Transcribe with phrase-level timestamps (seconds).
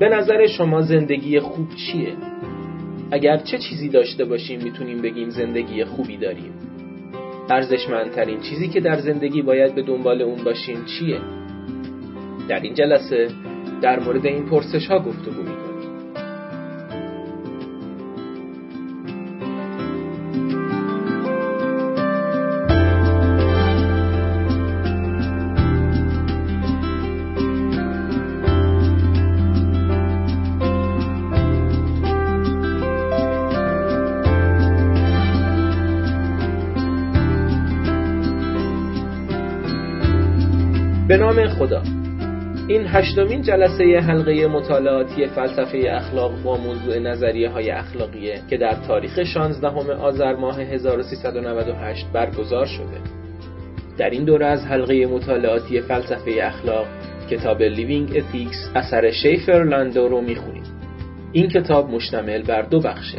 [0.00, 2.16] به نظر شما زندگی خوب چیه؟
[3.10, 6.52] اگر چه چیزی داشته باشیم می‌تونیم بگیم زندگی خوبی داریم
[7.50, 11.20] ارزشمندترین چیزی که در زندگی باید به دنبال اون باشیم چیه؟
[12.48, 13.28] در این جلسه
[13.82, 15.67] در مورد این پرسش ها گفتگو می‌کنیم
[41.58, 41.82] خدا.
[42.68, 49.22] این هشتمین جلسه حلقه مطالعاتی فلسفه اخلاق با موضوع نظریه های اخلاقیه که در تاریخ
[49.22, 53.00] 16 آذر ماه 1398 برگزار شده.
[53.98, 56.86] در این دوره از حلقه مطالعاتی فلسفه اخلاق
[57.30, 60.62] کتاب Living Ethics اثر شفر لاندو رو می‌خونیم.
[61.32, 63.18] این کتاب مشتمل بر دو بخشه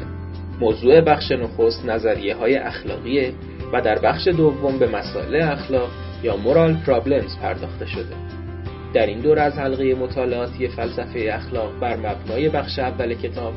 [0.59, 3.33] موضوع بخش نخست نظریه های اخلاقیه
[3.73, 5.89] و در بخش دوم به مسائل اخلاق
[6.23, 8.28] یا moral problems پرداخته شده.
[8.93, 13.53] در این دور از حلقه مطالعاتی فلسفه اخلاق بر مبنای بخش اول کتاب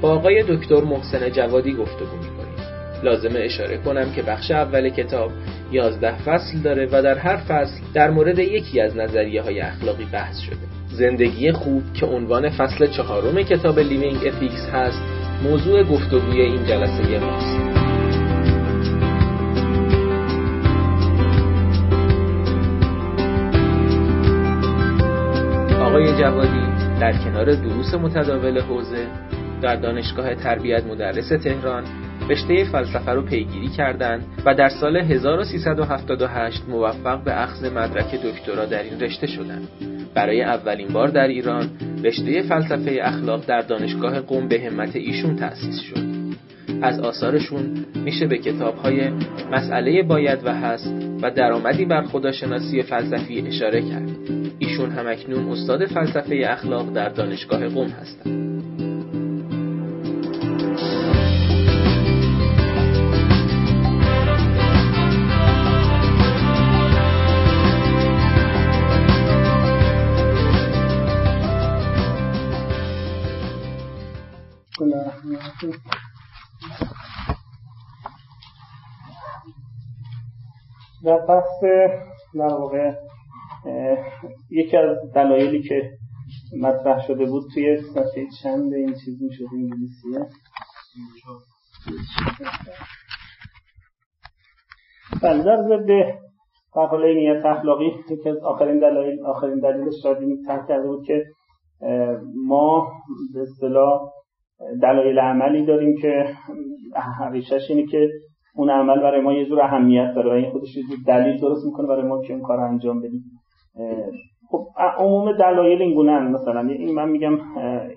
[0.00, 2.46] با آقای دکتر محسن جوادی گفتگو می‌کنیم.
[3.02, 5.30] لازمه اشاره کنم که بخش اول کتاب
[5.72, 10.38] 11 فصل داره و در هر فصل در مورد یکی از نظریه های اخلاقی بحث
[10.38, 10.56] شده.
[10.88, 15.02] زندگی خوب که عنوان فصل چهارم کتاب Living Ethics هست
[15.42, 17.85] موضوع گفتگوی این جلسه ماست.
[26.18, 26.66] جوادی
[27.00, 29.06] در کنار دروس متداول حوزه
[29.62, 31.84] در دانشگاه تربیت مدرس تهران
[32.28, 38.82] رشته فلسفه رو پیگیری کردند و در سال 1378 موفق به اخذ مدرک دکترا در
[38.82, 39.68] این رشته شدند.
[40.14, 41.70] برای اولین بار در ایران
[42.04, 46.15] رشته فلسفه اخلاق در دانشگاه قم به همت ایشون تأسیس شد.
[46.82, 49.10] از آثارشون میشه به کتابهای
[49.52, 54.10] مسئله باید و هست و درآمدی بر خداشناسی فلسفی اشاره کرد.
[54.58, 58.46] ایشون همکنون استاد فلسفه اخلاق در دانشگاه قم هستند.
[81.06, 81.64] در بحث
[82.34, 82.92] در واقع
[84.50, 85.90] یکی از دلایلی که
[86.60, 90.26] مطرح شده بود توی صفحه چند این چیز می شده انگلیسیه
[95.22, 96.18] بله در ضد
[96.74, 101.24] فقاله نیت اخلاقی یکی از آخرین دلایل آخرین دلیلش شادی تحت کرده بود که
[102.46, 102.92] ما
[103.34, 104.00] به اصطلاح
[104.82, 106.34] دلایل عملی داریم که
[107.20, 108.08] حقیقتش اینه که
[108.56, 111.66] اون عمل برای ما یه جور اهمیت داره و این خودش یه جور دلیل درست
[111.66, 113.24] می‌کنه برای ما که اون کار انجام بدیم.
[114.48, 114.66] خب
[114.98, 116.60] عموم دلایل این گونه مثلا.
[116.60, 117.38] این من میگم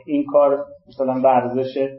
[0.06, 1.90] این کار مثلا ورزشه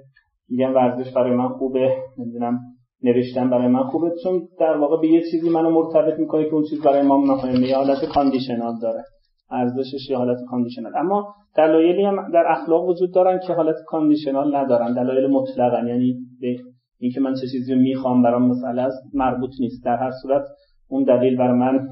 [0.48, 2.58] میگم ورزش برای من خوبه نمی‌دونم
[3.02, 6.64] نوشتن برای من خوبه چون در واقع به یه چیزی منو مرتبط می‌کنه که اون
[6.70, 7.68] چیز برای ما مهمه.
[7.68, 9.02] یه حالت conditional داره.
[9.50, 10.92] ارزشش یه حالت conditional.
[10.96, 14.94] اما دلایلی هم در اخلاق وجود دارن که حالت conditional ندارن.
[14.94, 16.56] دلایل مطلقا یعنی به
[17.00, 19.84] اینکه من چه چیزی می‌خوام برام مسئله است مربوط نیست.
[19.84, 20.42] در هر صورت
[20.88, 21.88] اون دلیل بر من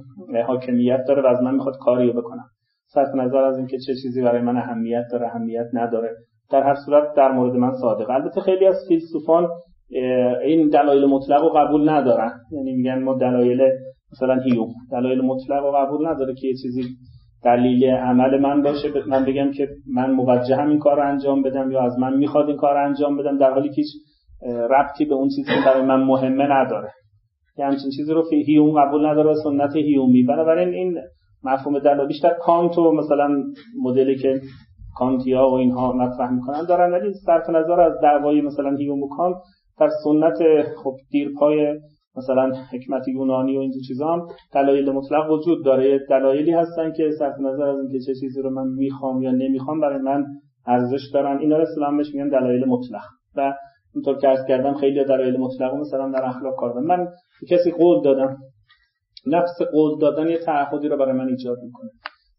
[0.47, 2.45] حاکمیت داره و از من می‌خواد کاری رو بکنم.
[2.95, 6.11] صرف نظر از اینکه چه چیزی برای من اهمیت داره اهمیت نداره.
[6.51, 8.13] در هر صورت در مورد من صادقه.
[8.13, 9.49] البته خیلی از فیلسوفان
[10.45, 12.33] این دلایل مطلق رو قبول ندارن.
[12.53, 13.61] یعنی میگن ما دلایل
[14.13, 16.83] مثلا هیوم دلایل مطلق رو قبول نداره که یه چیزی
[17.45, 18.89] دلیل عمل من باشه.
[19.07, 22.57] من بگم که من موجهم این کار رو انجام بدم یا از من می‌خواد این
[22.57, 23.39] کار رو انجام بدم.
[23.39, 23.89] در حالی که هیچ
[24.47, 26.91] ربطی به اون چیزی که برای من مهمه نداره.
[27.57, 30.99] که همچین چیزی رو هیوم قبول نداره سنت هیومی بنابراین این
[31.45, 33.45] مفهوم دلایل بیشتر کانت و مثلا
[33.83, 34.41] مدلی که
[34.97, 36.93] کانتیا و اینها مطرح می‌کنن دارن.
[36.93, 39.37] ولی صرف نظر از دعوای مثلا هیوم و کانت
[39.81, 40.39] در سنت
[40.83, 41.79] خب دیرپای
[42.17, 45.99] مثلا حکمت یونانی و این چیزا هم دلایل مطلق وجود داره.
[46.11, 49.99] دلایلی هستن که صرف نظر از اینکه چه چیزی رو من می‌خوام یا نمی‌خوام برای
[49.99, 50.25] من
[50.67, 51.39] ارزش دارن.
[51.39, 53.03] اینا رو اسلام میگن دلایل مطلق.
[53.37, 53.55] و
[53.95, 57.05] اونطور که عرض کردم خیلی دلایل مطلق مثلا در اخلاق کار من
[57.41, 58.37] به کسی قول دادم.
[59.27, 61.91] نفس قول دادن یه تعهدی رو برای من ایجاد می‌کنه.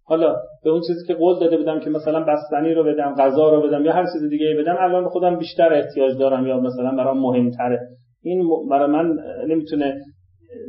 [0.03, 3.67] حالا به اون چیزی که قول داده بودم که مثلا بستنی رو بدم غذا رو
[3.67, 7.19] بدم یا هر چیز دیگه بدم الان به خودم بیشتر احتیاج دارم یا مثلا برام
[7.19, 7.79] مهمتره.
[8.23, 9.17] این برای من
[9.47, 10.01] نمی‌تونه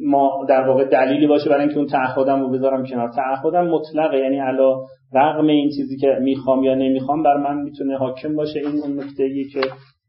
[0.06, 3.10] ما در واقع دلیلی باشه برای اینکه اون تعهدم رو بذارم کنار.
[3.16, 4.76] تعهدم مطلقه یعنی علا
[5.14, 8.60] رغم این چیزی که می‌خوام یا نمی‌خوام بر من می‌تونه حاکم باشه.
[8.60, 9.60] این اون نکته که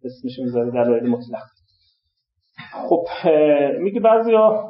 [0.05, 1.43] اسمش می‌ذاره دلایل مطلق.
[2.89, 3.03] خب
[3.79, 4.67] میگه بعضیا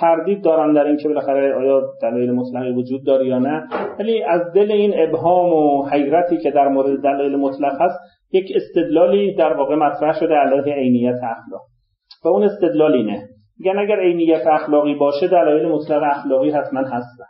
[0.00, 3.68] تردید دارن در اینکه بالاخره آیا دلایل مطلقی وجود داره یا نه
[3.98, 7.98] ولی از دل این ابهام و حیرتی که در مورد دلایل مطلق هست
[8.32, 11.62] یک استدلالی در واقع مطرح شده علیه عینیت اخلاق.
[12.24, 13.28] و اون استدلال اینه.
[13.58, 17.24] میگن اگر عینیت اخلاقی باشه دلایل مطلق اخلاقی حتما هستن.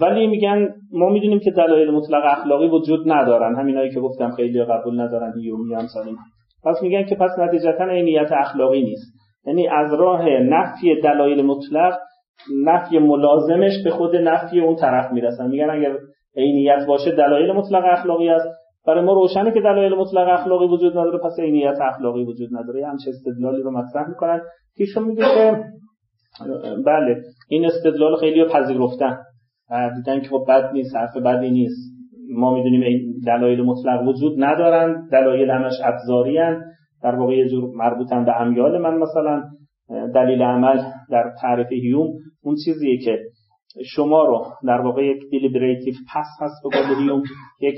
[0.00, 3.56] ولی میگن ما می‌دونیم که دلایل مطلق اخلاقی وجود ندارن.
[3.56, 6.16] همینایی که گفتم خیلی قبول ندارن یومی هم سالیم
[6.64, 9.12] پس میگن که پس نتیجتا عینیت اخلاقی نیست.
[9.46, 11.98] یعنی از راه نفی دلایل مطلق
[12.64, 15.48] نفی ملازمش به خود نفی اون طرف می‌رسن.
[15.48, 15.96] میگن اگر
[16.36, 18.46] عینیت باشه دلایل مطلق اخلاقی است.
[18.86, 22.80] برای ما روشنه که دلایل مطلق اخلاقی وجود نداره پس عینیت اخلاقی وجود نداره.
[23.04, 24.40] چه استدلالی رو مطرح می‌کنن.
[24.76, 25.64] که میگه که
[26.86, 29.18] بله این استدلال خیلی پذیرفتن.
[29.70, 32.00] دیدن که خب بد نیست حرف بدی نیست.
[32.34, 36.38] ما می‌دونیم این دلایل مطلق وجود ندارن دلایل همش ابزاری
[37.02, 39.42] در واقع یه جور مربوطن به امیال من مثلا
[40.14, 42.08] دلیل عمل در تعریف هیوم
[42.42, 43.18] اون چیزیه که
[43.94, 47.22] شما رو در واقع یک deliberative path هست به هیوم
[47.60, 47.76] یک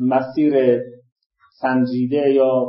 [0.00, 0.80] مسیر
[1.60, 2.66] سنجیده یا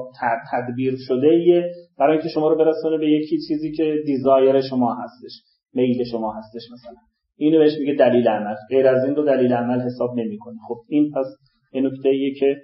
[0.52, 1.64] تدبیر شده
[2.00, 5.32] برای اینکه شما رو برسونه به یکی چیزی که دیزایر شما هستش
[5.74, 6.96] میل شما هستش مثلا.
[7.40, 8.56] اینو بهش میگه دلیل عمل.
[8.70, 10.56] غیر از این رو دلیل عمل حساب نمی‌کنه.
[10.68, 11.26] خب این پس
[11.74, 12.56] یه نکته که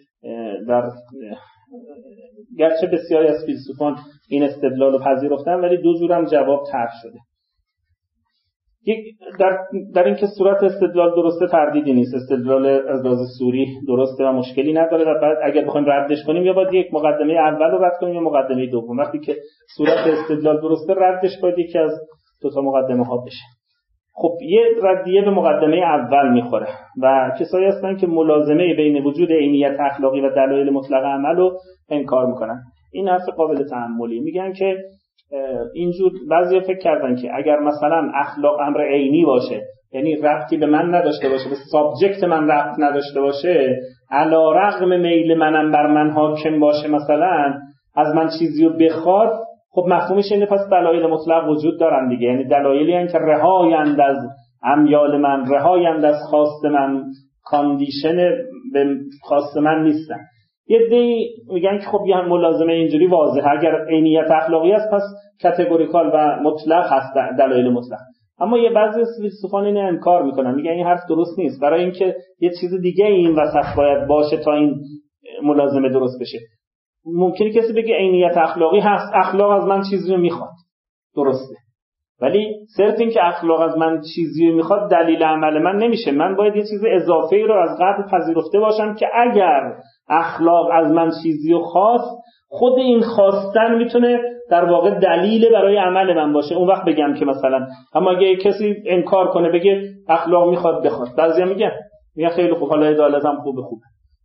[0.68, 0.90] در
[2.58, 3.96] گرچه بسیاری از فیلسوفان
[4.30, 7.20] این استدلال رو پذیرفتن ولی دو جورم جواب طرح شده.
[8.88, 9.58] یک در,
[9.96, 12.16] در اینکه صورت استدلال درسته تردیدی نیست.
[12.16, 16.54] استدلال از لحاظ سوری درسته و مشکلی نداره و بعد اگر بخوایم ردش کنیم یا
[16.54, 18.98] باید یک مقدمه اول رو رد کنیم یا مقدمه دوم.
[18.98, 19.36] وقتی که
[19.78, 21.92] صورت استدلال درسته ردش باید یکی از
[22.42, 23.55] دو تا مقدمه ها بشه.
[24.18, 26.68] خب یه ردیه به مقدمه اول می‌خوره
[27.02, 31.58] و کسایی هستن که ملازمه بین وجود عینیت اخلاقی و دلایل مطلق عمل رو
[31.90, 32.62] انکار می‌کنن.
[32.94, 34.78] این حرف قابل تعملی میگن که
[35.74, 39.62] اینجور بعضی فکر کردن که اگر مثلا اخلاق امر عینی باشه
[39.94, 43.76] یعنی ربطی به من نداشته باشه به سابجکت من ربط نداشته باشه
[44.12, 47.54] علا رغم میل منم بر من حاکم باشه مثلا
[47.96, 49.45] از من چیزی رو بخواد
[49.76, 52.28] خب مفهومش اینه پس دلایل مطلق وجود دارن دیگه.
[52.28, 54.18] یعنی دلایلی هستن که رهایند از
[54.64, 57.04] امیال من رهایند از خواست من.
[57.44, 58.16] condition
[58.74, 60.20] به خواست من نیستن.
[60.68, 63.52] یه عده میگن که خب یه ملازمه اینجوری واضحه.
[63.52, 65.02] اگر عینیت اخلاقی است پس
[65.44, 68.00] categorical و مطلق هست دلایل مطلق.
[68.40, 70.56] اما یه بعضی فیلسوفان اینو انکار می‌کنن.
[70.56, 71.62] میگن این حرف درست نیست.
[71.62, 74.76] برای اینکه یه چیز دیگه این وسط باید باشه تا این
[75.44, 76.38] ملازمه درست بشه.
[77.06, 80.54] ممکنه کسی بگه عینیت اخلاقی هست اخلاق از من چیزی رو می‌خواد.
[81.16, 81.56] درسته.
[82.22, 86.12] ولی صرف این که اخلاق از من چیزی رو می‌خواد دلیل عمل من نمیشه.
[86.12, 89.74] من باید یه چیز اضافه ای رو از قبل پذیرفته باشم که اگر
[90.10, 92.18] اخلاق از من چیزی رو خواست
[92.50, 94.20] خود این خواستن می‌تونه
[94.50, 96.56] در واقع دلیل برای عمل من باشه.
[96.56, 101.10] اون وقت بگم که مثلا اما اگه کسی انکار کنه بگه اخلاق می‌خواد بخواد.
[101.18, 101.72] بعضیا میگن
[102.16, 103.82] میگن خیلی خوب حالا عدالتم خوبه خوبه.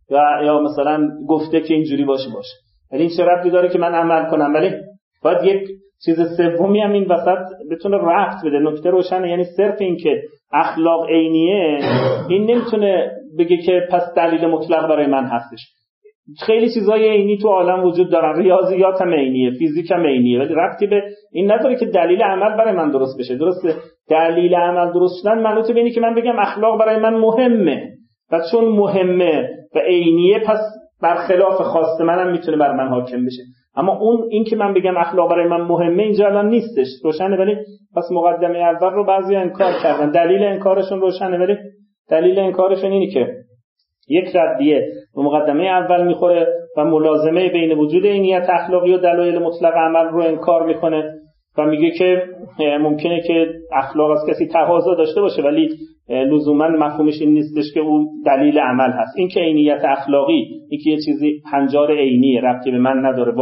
[0.09, 2.55] یا یا مثلا گفته که اینجوری باشه باشه.
[2.93, 4.71] ولی این چه داره که من عمل کنم؟ ولی
[5.23, 5.69] باید یک
[6.05, 7.39] چیز سومی هم این وسط
[7.71, 8.59] بتونه رفت بده.
[8.59, 9.29] نکته روشنه.
[9.29, 10.21] یعنی صرف این که
[10.53, 11.79] اخلاق عینیه
[12.29, 15.59] این نمی‌تونه بگه که پس دلیل مطلق برای من هستش.
[16.45, 18.41] خیلی چیزای عینی تو عالم وجود دارن.
[18.41, 20.39] ریاضیات هم عینیه فیزیک هم عینیه.
[20.39, 23.35] ولی ربطی به این نداره که دلیل عمل برای من درست بشه.
[23.35, 23.75] درسته؟
[24.09, 27.91] دلیل عمل درست شدن منوط به که من بگم اخلاق برای من مهمه.
[28.31, 30.59] و چون مهمه و عینیه پس
[31.03, 33.43] برخلاف خواست منم می‌تونه بر من حاکم بشه.
[33.75, 36.87] اما اون این که من بگم اخلاق برای من مهمه اینجا الان نیستش.
[37.03, 37.55] روشنه ولی
[37.95, 40.11] پس مقدمه اول رو بعضی انکار کردن.
[40.11, 41.57] دلیل انکارشون روشنه ولی
[42.09, 43.27] دلیل انکارشون اینی که
[44.09, 49.73] یک ردیه به مقدمه اول می‌خوره و ملازمه بین وجود عینیت اخلاقی و دلایل مطلق
[49.73, 51.20] عمل رو انکار می‌کنه.
[51.57, 52.23] و میگه که
[52.81, 55.69] ممکنه که اخلاق از کسی تقاضا داشته باشه ولی
[56.09, 59.17] لزوما مفهومش این نیستش که اون دلیل عمل هست.
[59.17, 63.33] این که عینیت اخلاقی این که یه چیزی هنجار عینیه ربطی به من نداره.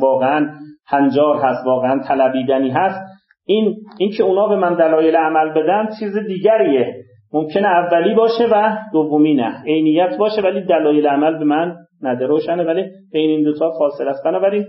[0.00, 0.48] واقعا
[0.86, 3.00] هنجار هست واقعا طلبیدنی هست.
[3.46, 6.94] این این که اونا به من دلایل عمل بدن چیز دیگریه.
[7.36, 9.62] ممکنه اولی باشه و دومی نه.
[9.66, 12.26] عینیت باشه ولی دلایل عمل به من نده.
[12.26, 14.24] روشنه ولی بین این دوتا فاصله است.
[14.24, 14.64] بنابراین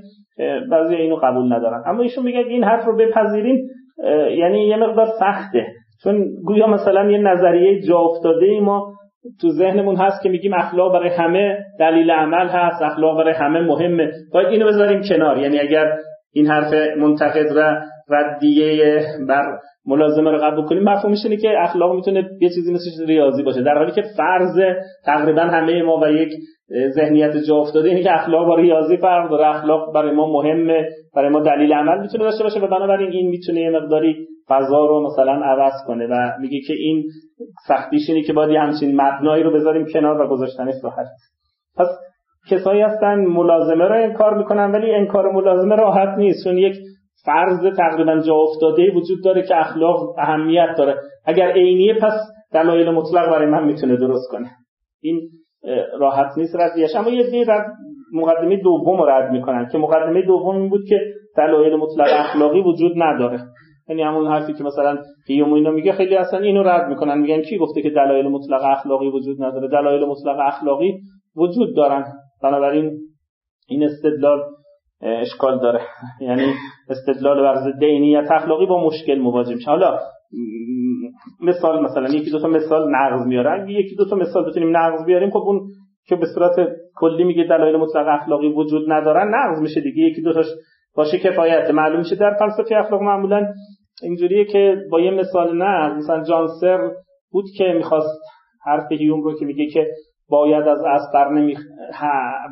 [0.72, 3.68] بعضی اینو قبول ندارن اما ایشون میگه این حرف رو بپذیریم
[4.38, 5.66] یعنی یه مقدار سخته.
[6.04, 8.94] چون گویا مثلا یه نظریه جا افتاده ای ما
[9.42, 12.82] تو ذهنمون هست که میگیم اخلاق برای همه دلیل عمل هست.
[12.82, 14.12] اخلاق برای همه مهمه.
[14.34, 15.38] باید اینو بذاریم کنار.
[15.38, 15.98] یعنی اگر
[16.34, 19.44] این حرف منتقد را ردیه بر
[19.88, 20.84] ملازمه رو قبول کنیم.
[20.84, 24.60] مفهومش اینه که اخلاق می‌تونه یه چیزی مثل ریاضی باشه در حالی که فرض
[25.06, 26.30] تقریبا همه ما و یک
[26.96, 29.48] ذهنیت جا افتاده اینه که اخلاق با ریاضی فرق داره.
[29.48, 33.62] اخلاق برای ما مهمه برای ما دلیل عمل می‌تونه داشته باشه و بنابراین این می‌تونه
[33.62, 37.04] یه مقداری فضا رو مثلا عوض کنه و میگه که این
[37.68, 41.08] سختیش اینه که باید همچین مبنایی رو بذاریم کنار و گذاشتنش راحت.
[41.78, 41.88] پس
[42.50, 46.76] کسایی هستن ملازمه رو انکار می‌کنن ولی انکار ملازمه راحت نیست چون یک
[47.26, 50.96] فرض تقریبا جا افتاده وجود داره که اخلاق اهمیت داره.
[51.26, 52.14] اگر عینیه پس
[52.54, 54.52] دلایل مطلق برای من می‌تونه درست کنه.
[55.02, 55.22] این
[56.00, 57.66] راحت نیست ردیش اما یه دی رد
[58.14, 61.00] مقدمه دوم رد می‌کنن که مقدمه دوم این بود که
[61.38, 63.40] دلایل مطلق اخلاقی وجود نداره.
[63.90, 64.98] یعنی همون حرفی که مثلا
[65.28, 67.18] قیوم اینا میگه خیلی اصلا اینو رد می‌کنن.
[67.18, 71.00] میگن کی گفته که دلایل مطلق اخلاقی وجود نداره؟ دلایل مطلق اخلاقی
[71.36, 72.06] وجود دارن.
[72.44, 72.98] بنابراین
[73.70, 74.40] این استدلال
[75.02, 75.82] اشکال داره.
[76.28, 76.54] یعنی
[76.90, 79.70] استدلال بر ضد عینیت اخلاقی با مشکل مواجه میشه.
[79.70, 80.00] حالا
[81.42, 83.72] مثال مثلا یکی دو تا مثال نقض میاره.
[83.72, 85.62] یکی دو تا مثال بتونیم نقض بیاریم خب اون
[86.08, 86.56] که به صورت
[86.96, 90.04] کلی میگه دلایل مطلق اخلاقی وجود ندارن نقض میشه دیگه.
[90.04, 90.46] یکی دو تاش
[90.96, 91.70] باشه کفایت.
[91.70, 93.54] معلوم میشه در فلسفه اخلاق معمولا
[94.04, 96.92] اینجوریه که با یه مثال نقض مثلا جانسر
[97.32, 98.20] بود که می‌خواست
[98.66, 99.88] حرف هیوم رو که میگه که
[100.30, 101.56] باید از اسب بر نمی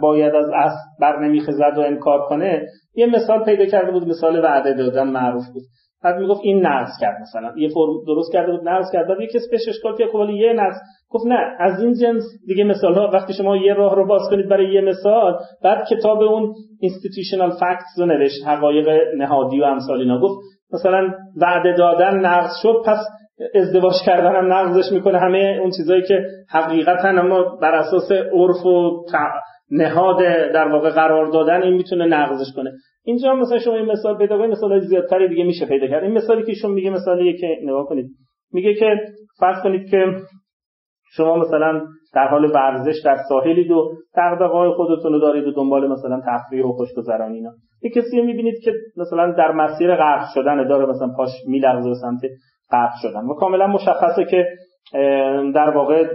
[0.01, 2.65] باید از اسب بر نمیخزد و انکار کنه.
[2.95, 5.63] یه مثال پیدا کرده بود مثال وعده دادن معروف بود.
[6.03, 7.53] بعد می‌گفت این نقض کرد مثلا.
[7.57, 9.07] یه فرم درست کرده بود نقض کرد.
[9.07, 10.75] بعد یه کسی پیش اشکال کرد خب یه نقض.
[11.09, 14.49] گفت نه از این جنس دیگه مثال ها وقتی شما یه راه رو باز کنید
[14.49, 16.53] برای یه مثال بعد کتاب اون
[16.83, 20.19] institutional facts رو نوشت حقایق نهادی و امثال اینا.
[20.19, 20.39] گفت
[20.73, 22.97] مثلا وعده دادن نقض شد پس
[23.55, 25.19] ازدواج کردن هم نقضش می‌کنه.
[25.19, 29.05] همه اون چیزایی که حقیقتا اما بر اساس عرف و
[29.71, 30.17] نهاد
[30.53, 32.71] در واقع قرار دادن این می‌تونه نقضش کنه.
[33.05, 36.03] اینجا مثلا شما این مثال پیدا کنید مثال زیادتری دیگه میشه پیدا کرد.
[36.03, 38.05] این مثالی که ایشون میگه مثالیه که نگاه کنید.
[38.53, 38.95] میگه که
[39.39, 40.05] فرض کنید که
[41.11, 41.81] شما مثلا
[42.13, 43.75] در حال ورزش در ساحلی و
[44.39, 47.51] های خودتون رو دارید و دنبال مثلا تفریح و خوشگذرانی اینا.
[47.81, 52.31] یه کسی می‌بینید که مثلا در مسیر غرق شدن داره مثلا پاش میلغزه سمت
[52.71, 53.25] غرق شدن.
[53.25, 54.45] و کاملا مشخصه که
[55.55, 56.07] در واقع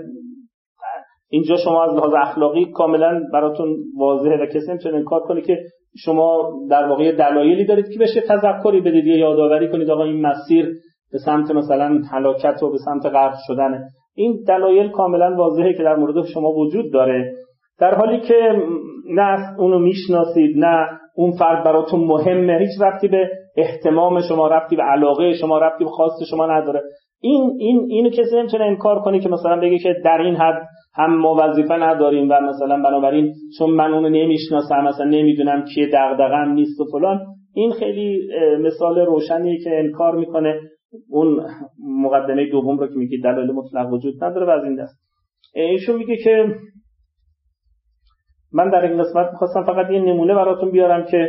[1.30, 5.58] اینجا شما از لحاظ اخلاقی کاملا براتون واضحه و کسی نمی‌تونه انکار کنه که
[6.04, 10.68] شما در واقع دلایلی دارید که بشه تذکری بدید یا یادآوری کنید آقا این مسیر
[11.12, 13.88] به سمت مثلا هلاکت و به سمت غرق شدنه.
[14.14, 17.32] این دلایل کاملا واضحه که در مورد شما وجود داره.
[17.78, 18.34] در حالی که
[19.10, 24.82] نه اونو می‌شناسید نه اون فرد براتون مهمه هیچ رفتی به احتمام شما رفتی به
[24.82, 26.82] علاقه شما رفتی به خواست شما نداره.
[27.20, 30.62] این این اینو کسی نمی‌تونه انکار کنه که مثلا بگه که در این حد
[30.94, 36.52] هم ما وظیفه نداریم و مثلا بنابراین چون من اونو نمی‌شناسم مثلا نمی‌دونم کیه دغدغه‌ام
[36.52, 37.20] نیست و فلان.
[37.54, 38.20] این خیلی
[38.60, 40.60] مثال روشنیه که انکار می‌کنه.
[41.10, 41.46] اون
[42.04, 45.00] مقدمه دوم رو که میگه دلایل مطلق وجود نداره و از این دست.
[45.54, 46.54] ایشون میگه که
[48.52, 51.28] من در این قسمت می‌خواستم فقط یه نمونه براتون بیارم که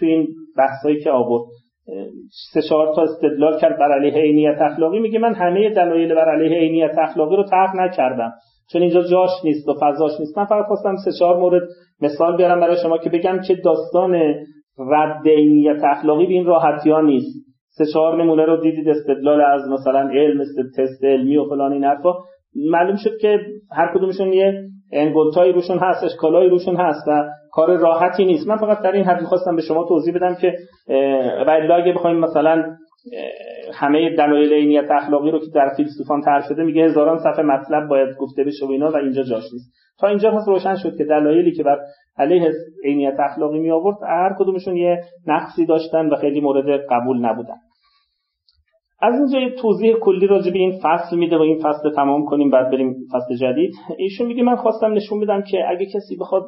[0.00, 0.28] تو این
[0.58, 1.42] بحثایی که آورد
[2.52, 4.98] سه چهار تا استدلال کرد بر علیه عینیت اخلاقی.
[4.98, 8.32] میگه من همه دلایل بر علیه عینیت اخلاقی رو طرح نکردم.
[8.72, 10.38] چون اینجا جاش نیست و فضاش نیست.
[10.38, 11.62] من فقط خواستم سه چهار مورد
[12.00, 14.14] مثال بیارم برای شما که بگم که داستان
[14.78, 17.46] رد عینیت اخلاقی به این راحتی ها نیست.
[17.68, 20.44] سه چهار نمونه رو دیدید استدلال از مثلا علم
[20.78, 22.12] تست علمی و فلان این حرفا.
[22.70, 23.38] معلوم شد که
[23.72, 28.48] هر کدومشون یه انگلتایی روشون هست اشکالایی روشون هست و کار راحتی نیست.
[28.48, 30.56] من فقط در این حد می‌خواستم به شما توضیح بدم که
[31.46, 32.76] و اگه بخوایم مثلا
[33.74, 38.16] همه دلایل عینیت اخلاقی رو که در فیلسوفان طرح شده میگه هزاران صفحه مطلب باید
[38.16, 39.72] گفته بشه و اینا و اینجا جاش نیست.
[40.00, 41.78] تا اینجا پس روشن شد که دلایلی که بر
[42.18, 42.52] علیه
[42.84, 47.56] عینیت اخلاقی می آورد هر کدومشون یه نقصی داشتن و خیلی مورد قبول نبودن.
[49.00, 52.50] از اینجا یه توضیح کلی راجع به این فصل میده و این فصل تمام کنیم
[52.50, 53.74] بعد بریم فصل جدید.
[53.98, 56.42] ایشون میگه من خواستم نشون بدم که اگه کسی بخواد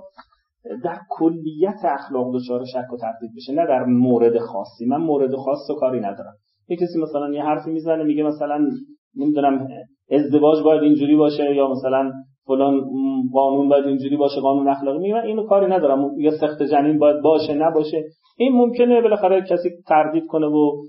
[0.84, 4.86] در کلیت اخلاق دچار شک و تردید بشه نه در مورد خاصی.
[4.86, 6.34] من مورد خاص و کاری ندارم.
[6.68, 8.66] یه کسی مثلا یه حرفی می‌زنه میگه مثلا
[9.16, 9.68] نمی‌دونم
[10.10, 12.12] ازدواج باید اینجوری باشه یا مثلا
[12.46, 12.80] فلان
[13.32, 14.98] قانون باید اینجوری باشه قانون اخلاقی.
[14.98, 16.18] میگه من اینو کاری ندارم.
[16.18, 18.04] یا سخت جنین باید باشه نباشه.
[18.38, 20.82] این ممکنه بالاخره کسی تردید کنه و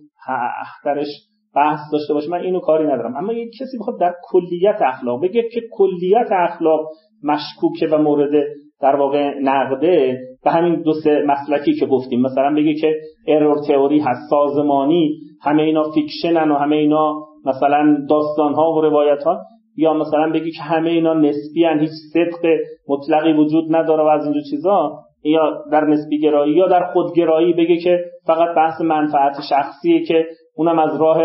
[0.86, 1.08] درش
[1.56, 3.16] بحث داشته باشه من اینو کاری ندارم.
[3.18, 6.80] اما یه کسی بخواد در کلیت اخلاق بگه که کلیت اخلاق
[7.24, 8.44] مشکوکه و مورد
[8.82, 12.22] در واقع نقده به همین دو سه مسلکی که گفتیم.
[12.22, 12.96] مثلا بگه که
[13.28, 17.16] ارور تئوری هست سازمانی همه اینا فیکشنن و همه اینا
[17.46, 19.38] مثلا داستان ها و روایت ها
[19.78, 21.80] یا مثلا بگی که همه اینا نسبی هن.
[21.80, 22.46] هیچ صدق
[22.90, 25.00] مطلقی وجود نداره و از اینجور چیزا.
[25.24, 30.26] یا در نسبی گرایی یا در خودگرایی بگه که فقط بحث منفعت شخصیه که
[30.60, 31.18] اونم از راه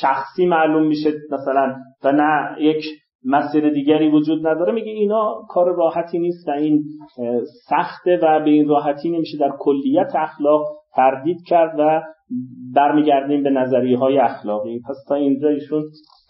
[0.00, 2.84] شخصی معلوم میشه مثلا و نه یک
[3.24, 4.72] مسیر دیگری وجود نداره.
[4.72, 6.84] میگه اینا کار راحتی نیست و این
[7.68, 12.02] سخته و به این راحتی نمیشه در کلیت اخلاق تردید کرد و
[12.74, 14.80] برمیگردیم به نظریه های اخلاقی.
[14.88, 15.82] پس تا اینجا ایشون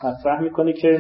[0.05, 0.99] مطرح می‌کنه که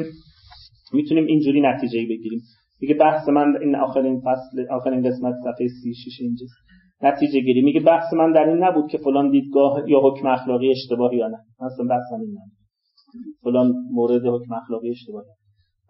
[0.93, 2.40] می‌تونیم اینجوری نتیجه بگیریم.
[2.81, 6.68] میگه بحث من این آخرین فصل آخرین قسمت صفحه 36 اینجاست.
[7.02, 7.62] نتیجه گیری.
[7.62, 11.38] میگه بحث من در این نبود که فلان دیدگاه یا حکم اخلاقی اشتباهی یا نه.
[11.61, 12.59] مثلا بحث من این نبود.
[13.43, 15.28] فلان مورد حکم اخلاقی اشتباهی.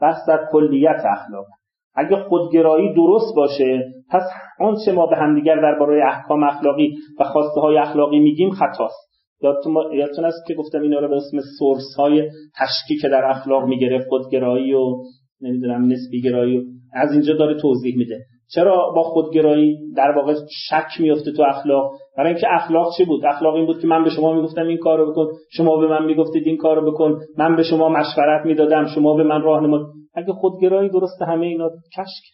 [0.00, 1.46] بحث در کلیت اخلاق.
[1.94, 4.22] اگه خودگرایی درست باشه پس
[4.60, 9.08] آنچه ما به همدیگر درباره احکام اخلاقی و خواسته های اخلاقی میگیم خطاست.
[9.42, 14.08] یادتون, یادتون است که گفتم اینا رو به اسم سورس های تشکیک در اخلاق می‌گرفت
[14.08, 14.96] خودگرایی و
[15.40, 16.62] نمی‌دونم نسبی گرایی و
[16.92, 18.18] از اینجا داره توضیح میده.
[18.54, 20.34] چرا با خودگرایی در واقع
[20.68, 24.10] شک میفته تو اخلاق؟ برای اینکه اخلاق چی بود؟ اخلاق این بود که من به
[24.10, 27.88] شما می‌گفتم این کارو بکن شما به من می‌گفتید این کارو بکن من به شما
[27.88, 32.24] مشورت می‌دادم شما به من راهنمایی اگه خودگرایی درسته همه اینا کشک.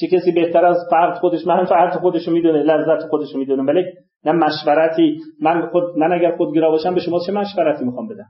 [0.00, 3.84] چه کسی بهتر از فرد خودش من فرد خودشو می‌دونه لذت خودشو می‌دونه ولی
[4.24, 5.18] نه مشورتی.
[5.42, 8.28] من خود من اگر خودگرا باشم به شما چه مشورتی می‌خوام بدم؟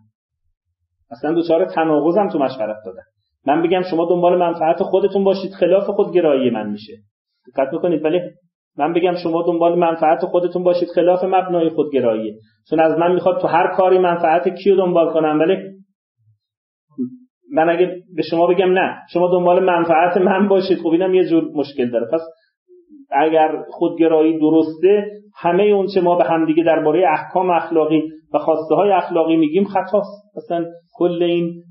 [1.10, 3.02] اصلا دوچار تناقضم تو مشورت دادم
[3.46, 6.92] من بگم شما دنبال منفعت خودتون باشید خلاف خودگرایی من میشه.
[7.48, 8.20] دقت می‌کنید ولی
[8.78, 12.34] من بگم شما دنبال منفعت خودتون باشید خلاف مبنای خودگرایی
[12.70, 15.56] چون از من می‌خواد تو هر کاری منفعت کیو دنبال کنم ولی
[17.52, 21.44] من اگه به شما بگم نه شما دنبال منفعت من باشید خب اینم یه جور
[21.54, 22.06] مشکل داره.
[22.12, 22.20] پس
[23.12, 28.02] اگر خودگرایی درسته همه اون چه ما به همدیگه درباره احکام اخلاقی
[28.34, 30.36] و خواسته های اخلاقی میگیم خطاست.
[30.36, 31.62] مثلا کل این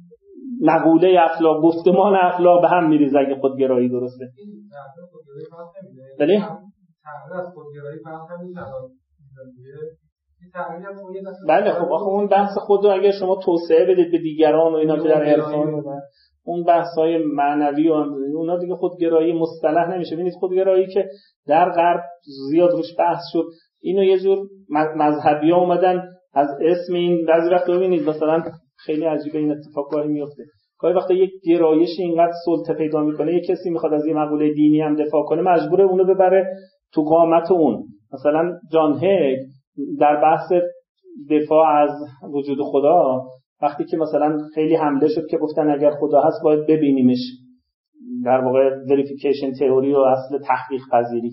[0.60, 4.30] مقوله اخلاق گفتمان اخلاق به هم میریزه اگه خودگرایی درسته.
[6.19, 6.48] بله؟
[11.48, 14.98] بله خب آخه اون بحث خود رو اگر شما توسعه بدید به دیگران و اینا
[14.98, 15.84] که در عرفان
[16.43, 17.93] اون بحث های معنوی و
[18.36, 20.15] اونا دیگه خودگرایی مصطلح نمیشه.
[20.15, 21.06] ببینید خودگرایی که
[21.48, 22.04] در غرب
[22.50, 23.43] زیاد روش بحث شد.
[23.82, 24.48] اینو یه جور
[24.95, 28.43] مذهبی ها اومدن از اسم این بعضی وقت ببینید مثلا
[28.85, 30.43] خیلی عجیبه این اتفاق میفته
[30.79, 34.81] گاهی وقتا یک گرایش اینقدر سلطه پیدا می‌کنه یک کسی می‌خواد از یه مقوله دینی
[34.81, 36.45] هم دفاع کنه مجبوره اونو ببره
[36.93, 37.83] تو قامت اون.
[38.13, 39.37] مثلا جان هگ
[39.99, 40.51] در بحث
[41.29, 41.89] دفاع از
[42.33, 43.21] وجود خدا
[43.61, 47.19] وقتی که مثلا خیلی حمله شد که گفتن اگر خدا هست باید ببینیمش.
[48.25, 51.31] در واقع وریفیکیشن تئوری و اصل تحقیق پذیری.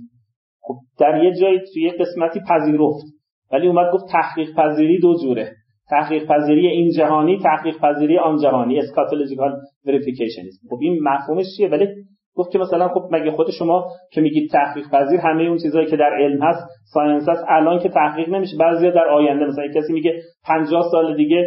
[0.61, 3.07] خب در یه جایی توی یه قسمتی پذیرفت.
[3.53, 5.53] ولی اومد گفت تحقیق پذیری دو جوره.
[5.91, 8.79] تحقیق پذیری این جهانی تحقیق پذیری آن جهانی.
[8.79, 9.53] اسکاتولوژیکال
[9.87, 11.87] وریفیکیشنیسم خب این مفهومش چیه؟ ولی
[12.35, 15.97] گفت که مثلا خب مگه خود شما که میگید تحقیق پذیر همه اون چیزهایی که
[15.97, 18.57] در علم هست science هست الان که تحقیق نمیشه.
[18.57, 21.45] بعضیا در آینده مثلا کسی میگه 50 سال دیگه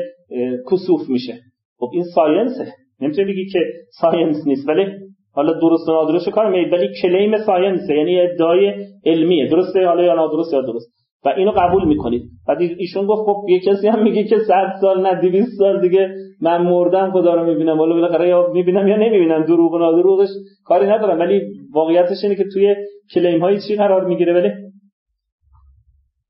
[0.72, 1.34] کسوف میشه.
[1.78, 3.60] خب این science ه نمی‌تونی بگی که
[4.02, 4.70] science نیست.
[4.70, 4.86] ولی
[5.34, 8.74] حالا درست و نادرست کار میگه ولی claim science ه یعنی ادعای
[9.06, 9.48] علمیه.
[9.48, 11.00] درسته؟ حالا یا نادرست یا درست.
[11.26, 12.22] و اینو قبول می‌کنید.
[12.48, 16.10] بعد ایشون گفت خب یه کسی هم میگه که 100 سال نه 200 سال دیگه
[16.42, 17.80] من مردم خدا رو می‌بینم.
[17.80, 19.44] ولی بالاخره یا می‌بینم یا نمی‌بینم.
[19.44, 20.30] دروغ و نادروغش
[20.66, 21.20] کاری ندارم.
[21.20, 21.42] ولی
[21.74, 22.76] واقعیتش اینه که توی
[23.14, 24.50] claim های چی قرار می‌گیره؟ ولی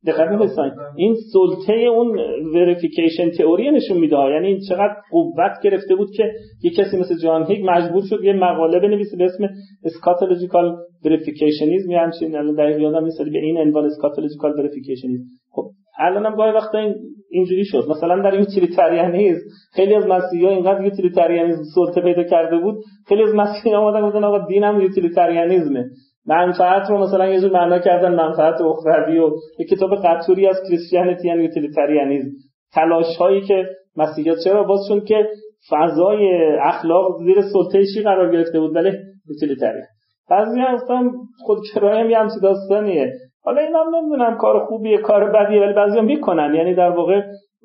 [0.08, 2.20] دقت می‌کنید این سلطه اون
[2.54, 4.16] verification theory نشون میده.
[4.16, 6.24] یعنی این چقدر قوت گرفته بود که
[6.64, 9.48] یه کسی مثل جان هیک مجبور شد یه مقاله بنویسه به اسم
[9.84, 15.64] eschatological verificationism یا همچین الان دقیق یادم نیست به این عنوان eschatological verificationism خب
[16.00, 16.96] الانم گاهی وقتا این
[17.32, 17.88] اینجوری شد.
[17.90, 19.42] مثلا در یوتیلیتاریانیسم
[19.74, 22.76] خیلی از مسیحا اینقدر یوتیلیتاریانیسم سلطه پیدا کرده بود.
[23.08, 25.86] خیلی از مسیحا اومدن گفتن آقا دینم یوتیلیتاریانیسمه
[26.30, 31.28] منفعت رو مثلا یه جور معنا کردن منفعت اخروی و یه کتاب قطوری از کریستیانیتی
[31.28, 32.30] یعنی یوتیلیتاریانیسم
[32.74, 33.66] تلاش هایی که
[33.98, 35.28] مسیحیت چرا؟ باز چون که
[35.70, 38.92] فضای اخلاق زیر سلطه چی قرار گرفته بود ولی
[39.30, 39.88] یوتیلیتاریان
[40.30, 41.12] بعضی هم
[41.46, 43.14] خودگرایی هم یه داستانیه.
[43.44, 46.56] حالا اینا هم نمی‌دونم کار خوبیه کار بدیه ولی بعضی هم می‌کنن.
[46.56, 47.22] یعنی در واقع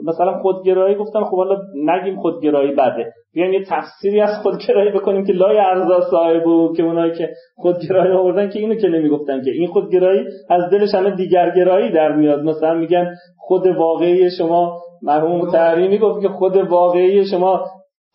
[0.06, 3.12] مثلا خودگرایی گفتن خب حالا نگیم خودگرایی بده.
[3.34, 8.48] بیایم یه تفسیری از خودگرایی بکنیم که لای ارزا صاحبو که اونایی که خودگرایی آوردن
[8.50, 9.50] که اینو که نمی‌گفتن که.
[9.50, 12.42] این خودگرایی از دلش همه دیگرگرایی در میاد.
[12.42, 17.64] مثلا میگن خود واقعی شما مرحوم تحریمی می‌گفت که خود واقعی شما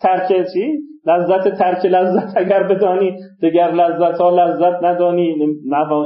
[0.01, 5.35] ترک چی؟ لذت ترک لذت اگر بدانی دگر لذت ها لذت ندانی.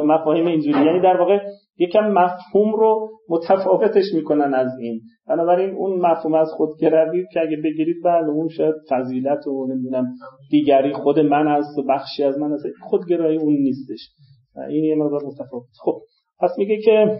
[0.05, 0.85] مفاهیم اینجوری.
[0.85, 1.39] یعنی در واقع
[1.77, 5.01] یکم مفهوم رو متفاوتش می‌کنن از این.
[5.27, 10.05] بنابراین اون مفهوم از خودگروی که اگه بگیرید بله اون شاید فضیلت و نمی‌دونم
[10.49, 14.09] دیگری خود من و بخشی از من هست خودگرایی اون نیستش.
[14.69, 15.65] این یه مقدار متفاوت.
[15.83, 16.01] خب
[16.39, 17.17] پس میگه که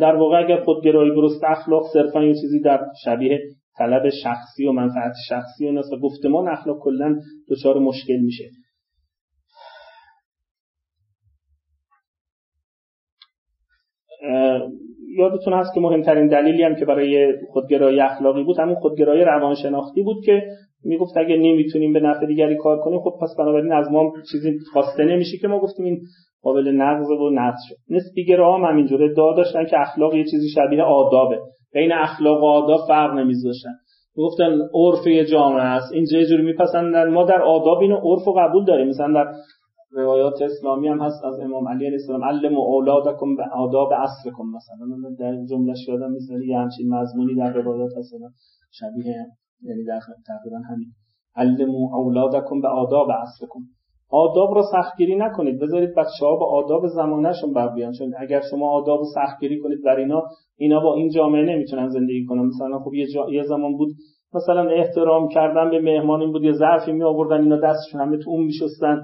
[0.00, 3.40] در واقع اگر خودگرایی درست اخلاق صرفا یه چیزی در شبیه
[3.78, 8.50] طلب شخصی و منفعت شخصی و نصف گفتمان اخلاق کلا دچار مشکل میشه.
[15.16, 20.24] یادتون هست که مهمترین دلیلی هم که برای خودگرایی اخلاقی بود همون خودگرایی روانشناختی بود
[20.24, 20.42] که
[20.84, 25.04] می‌گفت اگه نمی‌تونیم به نفع دیگری کار کنیم خب پس بنابراین از ما چیزی خواسته
[25.04, 25.98] نمیشه که ما گفتیم این
[26.42, 27.76] قابل نقض و نقض شد.
[27.90, 31.38] نسبی هم همینجوره دعا داشتن که اخلاق یه چیزی شبیه آدابه.
[31.72, 33.72] بین اخلاق و آداب فرق نمیذاشتن.
[34.16, 35.92] می‌گفتن عرف یه جامعه است.
[35.92, 37.08] اینجا یه جوری میپسندن.
[37.08, 38.88] ما در آداب اینو عرف و قبول داریم.
[38.88, 39.32] مثلا در
[39.90, 42.24] روایات اسلامی هم هست از امام علی علیه السلام.
[42.24, 45.10] علم و اولادکم به آداب عصرکم مثلا.
[45.18, 48.14] در جملهش یادم نیست یه همچین مضمونی در روایات هست
[48.70, 49.14] شبیه
[49.62, 50.88] یعنی در تقریبا همین.
[51.36, 53.60] علم و اولادکم به آداب عصرکم.
[54.10, 55.60] آداب رو سختگیری نکنید.
[55.60, 57.92] بذارید بچه ها با آداب زمانهشون بر بیان.
[57.92, 60.22] چون اگر شما آداب رو سختگیری کنید بر اینا
[60.56, 62.42] اینا با این جامعه نمی‌تونن زندگی کنن.
[62.46, 63.88] مثلا خب یه, یه زمان بود
[64.34, 68.30] مثلا احترام کردن به مهمان این بود یه ظرفی می آوردن اینا دستشون همه تو
[68.30, 69.02] اون میشستن.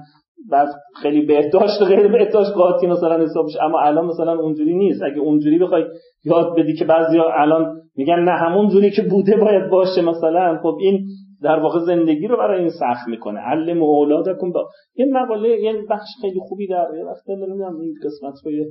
[0.51, 0.67] بعد
[1.01, 5.03] خیلی بهداشت و غیر بهداشت قاطی مثلا حساب اما الان مثلا اونجوری نیست.
[5.03, 5.83] اگه اونجوری بخوای
[6.25, 10.59] یاد بدی که بعضیا الان میگن نه همون جوری که بوده باید باشه مثلا.
[10.63, 11.05] خب این
[11.41, 13.39] در واقع زندگی رو برای این سخت می‌کنه.
[13.39, 18.33] علم اولادکم با این مقاله یه بخش خیلی خوبی در یه وقت نمی‌دونم این قسمت
[18.45, 18.65] روی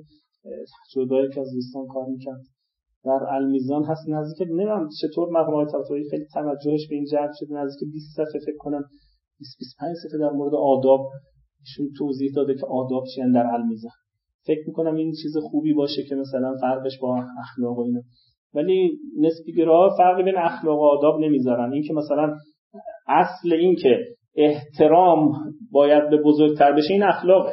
[0.94, 2.40] جدایی که از دوستان کار می‌کرد
[3.04, 4.08] در المیزان هست.
[4.08, 7.54] نزدیک نمی‌دونم چطور مقامات تطوری خیلی توجهش به این جلب شده.
[7.54, 8.84] نزدیک 20 صفحه فکر کنم.
[9.38, 11.00] 20 25 صفحه در مورد آداب
[11.62, 13.92] ایشون توضیح داده که آداب چیان در المیزان
[14.46, 18.00] فکر می‌کنم این چیز خوبی باشه که مثلا فرقش با اخلاق و اینا.
[18.54, 21.72] ولی نسبی گرا فرقی بین اخلاق و آداب نمی‌ذارن.
[21.72, 22.34] این که مثلا
[23.08, 23.98] اصل این که
[24.36, 25.32] احترام
[25.72, 27.52] باید به بزرگتر بشه این اخلاقه.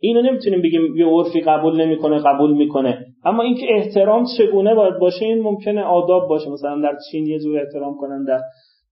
[0.00, 3.06] اینو نمی‌تونیم بگیم یه عرفی قبول نمی‌کنه قبول می‌کنه.
[3.24, 6.50] اما اینکه احترام چگونه باید باشه این ممکنه آداب باشه.
[6.50, 8.40] مثلا در چین یه جور احترام کنن در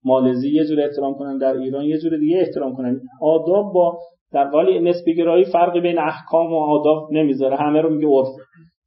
[0.05, 3.01] مالزی یه جور احترام کنن در ایران یه جور دیگه احترام کنن.
[3.21, 3.99] آداب با
[4.35, 7.57] در قالی نسبی گرایی فرقی بین احکام و آداب نمی‌ذاره.
[7.57, 8.29] همه رو میگه عرف.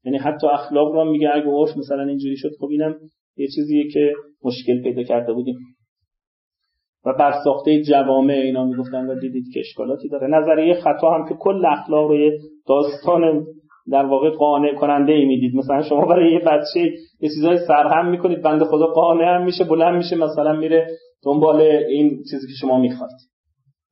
[0.05, 2.95] یعنی حتی اخلاق رو میگه اگه عرف مثلا اینجوری شد خب اینم
[3.38, 5.55] یه چیزیه که مشکل پیدا کرده بودیم.
[7.05, 10.27] و بر ساخته جوامع اینا می‌گفتن و دیدید که اشکالاتی داره.
[10.27, 12.31] نظریه خطا هم که کل اخلاق رو
[12.67, 13.45] داستان
[13.91, 15.55] در واقع قانع کننده ای می‌دید.
[15.55, 16.79] مثلا شما برای یه بچه
[17.21, 20.88] یه چیزای سرهم می‌کنید بنده خدا قانع هم میشه بلند میشه مثلا میره
[21.23, 23.37] دنبال این چیزی که شما می‌خواید.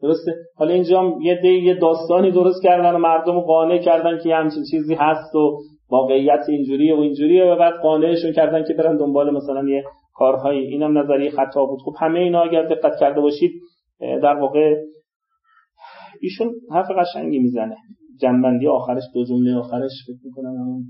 [0.06, 4.36] درسته؟ حالا اینجا یه دی یه داستانی درست کردن و مردم رو قانع کردن که
[4.36, 5.58] همچین چیزی هست و
[5.90, 10.66] واقعیت اینجوریه و اینجوریه و بعد قانعشون کردن که برن دنبال مثلا یه کارهایی.
[10.68, 11.80] اینم نظریه خطا بود.
[11.86, 13.52] خب همه اینا اگر دقت کرده باشید
[14.00, 14.76] در واقع
[16.22, 17.76] ایشون حرف قشنگی می‌زنه.
[18.22, 20.84] جمع‌بندی آخرش دو جمله آخرش فکر می‌کنم همون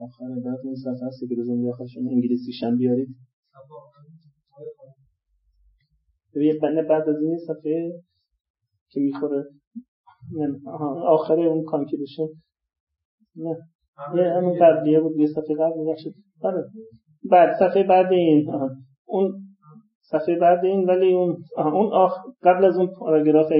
[0.00, 3.08] آخر بعد این صفحه هستی که دو جمله آخرش انگلیسیشن بیارید.
[6.36, 6.54] یه
[6.88, 7.92] بعد از این صفحه
[8.94, 9.44] که می‌خوره.
[11.06, 12.26] آخر اون conclusion
[13.36, 13.56] نه.
[14.16, 16.06] یه همون قبلیه بود یه صفحه قبل میگشت
[16.42, 16.64] آره.
[17.30, 18.50] بعد صفحه بعد این
[19.06, 19.32] اون
[20.00, 22.12] صفحه بعد این ولی اون اون آخ...
[22.42, 23.52] قبل از اون پاراگراف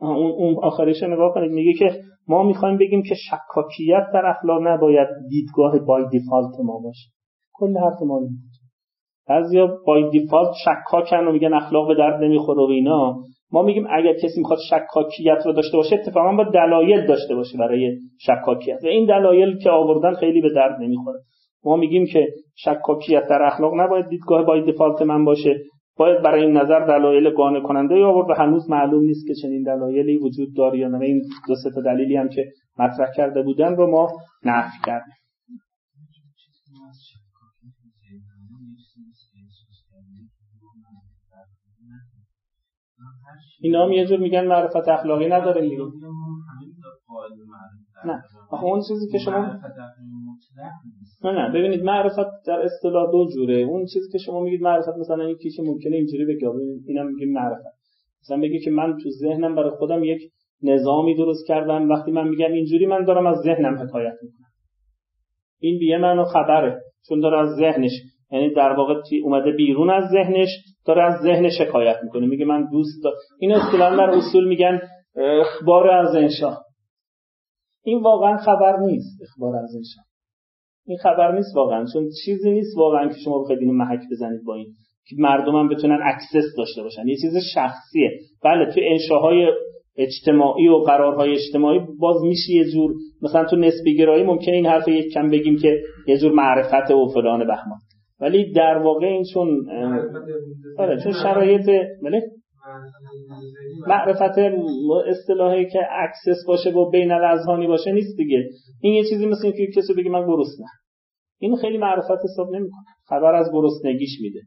[0.00, 1.50] اون اون آخرش نگاه کنید.
[1.50, 7.10] میگه که ما می‌خوایم بگیم که شکاکیت در اخلاق نباید دیدگاه بای دیفالت ما باشه.
[7.52, 8.20] کل حرف ما
[9.28, 13.22] بعضیا بای دیفالت شکاکن و میگن اخلاق به درد نمی‌خوره و اینا.
[13.54, 17.98] ما میگیم اگر کسی می‌خواد شکاکیت رو داشته باشه اتفاقا با دلایل داشته باشه برای
[18.20, 18.84] شکاکیت.
[18.84, 21.18] و این دلایل که آوردن خیلی به درد نمی‌خوره.
[21.64, 25.60] ما میگیم که شکاکیت در اخلاق نباید دیدگاه باید دیفالت من باشه.
[25.96, 30.16] باید برای این نظر دلایل قانع کننده آورد و هنوز معلوم نیست که چنین دلایلی
[30.16, 31.04] وجود داره یا نه.
[31.04, 32.44] این دو سه تا دلیلی هم که
[32.78, 34.08] مطرح کرده بودن رو ما
[34.44, 35.14] نفی کردیم.
[43.60, 45.82] اینا هم یه جور میگن معرفت اخلاقی نداره دیگه.
[48.04, 48.22] نه.
[48.50, 49.46] آخه اون چیزی که شما
[51.24, 53.54] نه نه ببینید معرفت در اصطلاح دو جوره.
[53.54, 56.48] اون چیزی که شما میگید معرفت مثلا یکی که ممکنه اینجوری بگه
[56.86, 57.74] اینم میگیم معرفت.
[58.22, 60.22] مثلا بگی که من تو ذهنم برای خودم یک
[60.62, 61.88] نظامی درست کردم.
[61.88, 64.48] وقتی من میگم اینجوری من دارم از ذهنم حکایت می‌کنم.
[65.60, 67.92] این بیه منو خبره چون داره از ذهنش
[68.32, 70.48] یعنی در واقع اومده بیرون از ذهنش
[70.86, 72.26] داره از ذهنش شکایت می‌کنه.
[72.26, 74.80] میگه من دوست دارم این اصطلاحا در اصول میگن
[75.16, 76.56] اخبار از انشا
[77.84, 80.02] این واقعا خبر نیست اخبار از انشا
[80.86, 81.86] این خبر نیست واقعا.
[81.92, 84.66] چون چیزی نیست واقعا که شما بخواید اینو محک بزنید با این.
[85.06, 87.08] که مردم هم بتونن access داشته باشن.
[87.08, 88.10] یه چیز شخصیه.
[88.44, 89.48] بله تو انشاهای
[89.96, 94.88] اجتماعی و قرارهای اجتماعی باز میشه یه جور مثلا تو نسبی گرایی ممکنه این حرف
[94.88, 97.78] یک کم بگیم که یه جور معرفت و فلان بهمان.
[98.20, 99.68] ولی در واقع این چون
[100.78, 101.70] آره چون شرایط
[102.02, 102.22] بله؟
[103.86, 104.38] معرفت
[105.06, 108.48] اصطلاحی که access باشه و بین الاذهانی باشه نیست دیگه.
[108.80, 110.66] این یه چیزی مثل اینکه کسی بگه من گرسنمه.
[111.38, 112.84] اینو خیلی معرفت حساب نمی‌کنه.
[113.08, 114.40] خبر از گرسنگیش میده.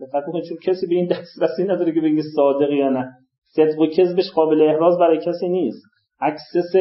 [0.00, 3.06] دقت کنید چون کسی به این دسترسی نداره که بگه صادق یا نه.
[3.44, 5.82] صدق و کذبش قابل احراز برای کسی نیست.
[6.20, 6.72] access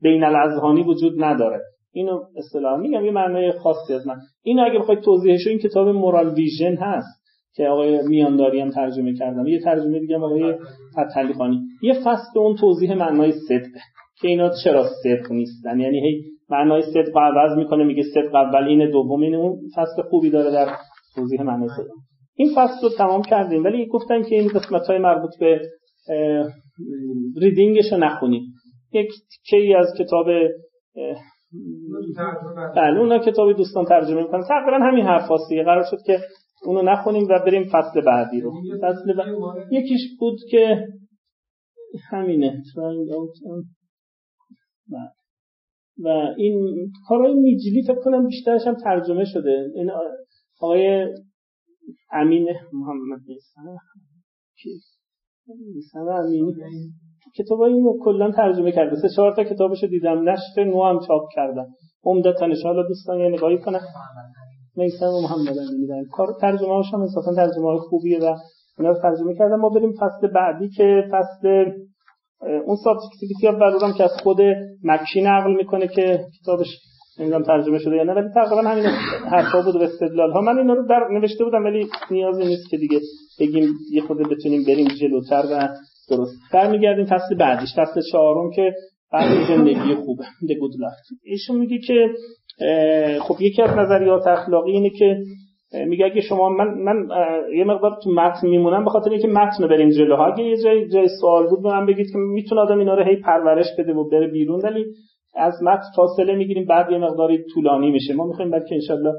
[0.00, 1.60] بین الاذهانی وجود نداره.
[1.92, 4.16] اینو اصطلاح میگم یه معنای خاصی از من.
[4.42, 7.22] این اگه بخواید توضیحش این کتاب مورال ویژن هست
[7.54, 9.46] که آقای میانداری هم ترجمه کردم.
[9.46, 10.54] یه ترجمه دیگه هم آقای
[10.92, 13.70] فتحعلی خانی یه فصل اون توضیح معنای صدق
[14.20, 18.90] که اینا چرا صدق نیستن؟ یعنی هی معنای صدق عوض می‌کنه میگه صدق اول این
[18.90, 20.68] دوم این اون فصل خوبی داره در
[21.14, 21.92] توضیح معنای صدق.
[22.36, 25.60] این فصل رو تمام کردیم ولی گفتن که این قسمت های مربوط به
[27.36, 28.42] ریدینگش رو نخونیم
[28.92, 30.26] یک تیکه از کتاب
[32.76, 34.42] بله اونا کتاب دوستان ترجمه می‌کنن.
[34.48, 35.30] تقریبا همین حرف
[35.64, 36.18] قرار شد که
[36.64, 38.52] اونو نخونیم و بریم فصل بعدی رو.
[38.82, 39.14] فصل
[39.70, 40.88] یکیش بود که
[42.10, 42.62] همینه.
[46.04, 46.76] و این
[47.08, 49.70] کارهای میجلی فکر کنم بیشترش هم ترجمه شده.
[49.74, 49.90] این
[50.60, 51.06] آقای
[52.12, 53.78] امین محمد امینی.
[57.38, 58.96] کتاب اینو کلا ترجمه کرده.
[58.96, 60.28] سه چهار تا کتابشو دیدم.
[60.28, 61.66] نشر نو هم چاپ کردم.
[62.04, 63.80] عمدتا ان دوستان یه نگاهی کنن.
[64.76, 65.54] میسم و محمد
[65.88, 68.36] در کار ترجمه هاش هم انصافا ترجمه های خوبیه و
[68.78, 69.60] اونا رو ترجمه کردم.
[69.60, 71.64] ما بریم فصل بعدی که فصل
[72.66, 74.40] اون سابجکتیویتی آف ولور که از خود
[74.84, 76.66] مکشی نقل می‌کنه که کتابش
[77.18, 78.84] نمی‌دونم ترجمه شده یا نه ولی تقریبا همین
[79.30, 82.76] حرفا بود و استدلال ها من اینا رو در نوشته بودم ولی نیازی نیست که
[82.76, 83.00] دیگه
[83.40, 85.68] بگیم یه خود بتونیم بریم جلوتر و
[86.10, 86.32] درست.
[86.52, 88.74] برمیگردیم فصل بعدیش فصل چهارم که
[89.12, 92.08] بعد زندگی خوبه Good Life ایشون میگه که
[93.20, 95.16] خب یکی از نظریات اخلاقی اینه که
[95.86, 97.08] میگه اگه شما من من
[97.56, 101.08] یه مقدار تو متن میمونم به خاطر اینکه متن بریم جلو اگه یه جای جای
[101.20, 104.26] سوال بود به من بگید که می‌تونه آدم اینا رو هی پرورش بده و بره
[104.26, 104.84] بیرون ولی
[105.34, 108.14] از متن فاصله می‌گیریم بعد یه مقداری طولانی میشه.
[108.14, 109.12] ما می‌خوایم بلکه انشالله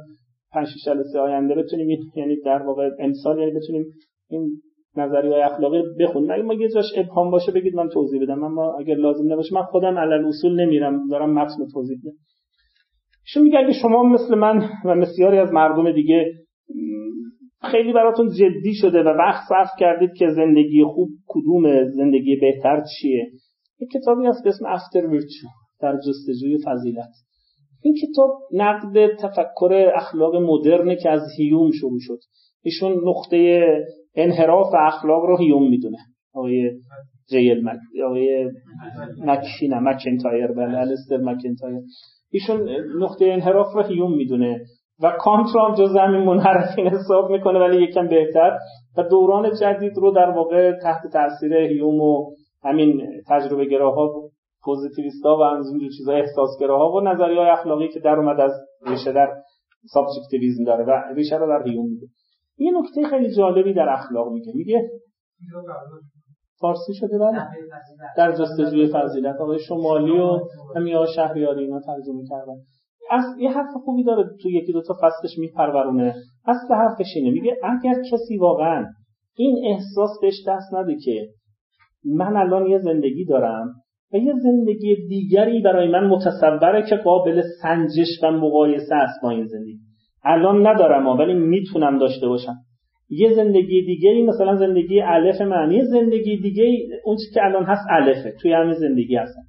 [0.51, 3.85] 5 6 جلسه آینده بتونیم یعنی در واقع امسال یعنی بتونیم
[4.29, 4.51] این
[4.97, 8.43] نظریه اخلاقی بخونیم اگه ما یه جاش ابهام باشه بگید من توضیح بدم.
[8.43, 11.07] اما اگر لازم نباشه من خودم علل اصول نمیرم.
[11.09, 12.17] دارم متن توضیح میدم.
[13.25, 16.33] ایشون میگه اگه شما مثل من و بسیاری از مردم دیگه
[17.61, 23.31] خیلی براتون جدی شده و وقت صرف کردید که زندگی خوب کدوم زندگی بهتر چیه؟
[23.79, 25.01] یک کتابی هست به اسم افتر
[25.81, 27.09] در جستجوی فضیلت.
[27.81, 32.19] این کتاب نقد تفکر اخلاق مدرنه که از هیوم شروع شد.
[32.61, 33.65] ایشون نقطه
[34.15, 35.97] انحراف اخلاق رو هیوم می‌دونه.
[36.35, 36.71] آقای
[37.29, 38.51] جیل مک آقای
[39.17, 41.81] مکی‌نه مکنتایر بله السدیر مکنتایر.
[42.31, 44.61] ایشون نقطه انحراف رو هیوم می‌دونه
[45.03, 48.57] و کانت رو هم جزء همین منحرفین حساب می‌کنه ولی یکم بهتر.
[48.97, 52.31] و دوران جدید رو در واقع تحت تاثیر هیوم و
[52.63, 54.29] همین تجربه گراها
[54.63, 58.51] پوزیتیویست ها و اینجور چیزا احساسگراها و نظریه اخلاقی که در اومد از
[58.87, 59.27] ریشه در
[59.85, 62.07] subjectivism داره و ریشه رو در هیوم میده
[62.57, 64.51] یه نکته خیلی جالبی در اخلاق میگه.
[64.55, 64.89] میگه
[66.59, 67.47] فارسی شده بله؟
[68.17, 70.39] در جستجوی فضیلت آقای شمالی و
[70.75, 72.55] همین شهریاری اینا ترجمه کردن.
[73.11, 76.15] از یه حرف خوبی داره تو یکی دو تا فصلش میپرورونه.
[76.45, 77.31] اصل حرفش اینه.
[77.31, 78.85] میگه اگر کسی واقعا
[79.35, 81.27] این احساس بهش دست نده که
[82.05, 83.73] من الان یه زندگی دارم
[84.13, 89.47] و یه زندگی دیگری برای من متصوره که قابل سنجش و مقایسه است با این
[89.47, 89.79] زندگی.
[90.23, 92.55] الان ندارم ولی می‌تونم داشته باشم.
[93.09, 98.33] یه زندگی دیگه مثلا زندگی الف معنی زندگی دیگه اون چیزی که الان هست الفه
[98.41, 99.41] توی همین زندگی هستن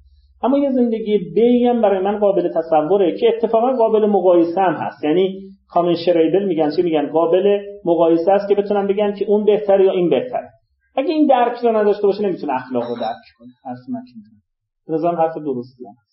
[0.43, 5.03] اما یه زندگی بی هم برای من قابل تصوره که اتفاقا قابل مقایسه هم هست.
[5.03, 9.85] یعنی کامن شریبل میگن چی میگن؟ قابل مقایسه است که بتونن بگن که اون بهتره
[9.85, 10.49] یا این بهتره
[10.95, 13.49] اگه این درک رو نداشته باشه نمی‌تونه اخلاق رو درک کنه.
[14.89, 15.91] نظام حرف درستی هم.
[15.91, 16.04] هست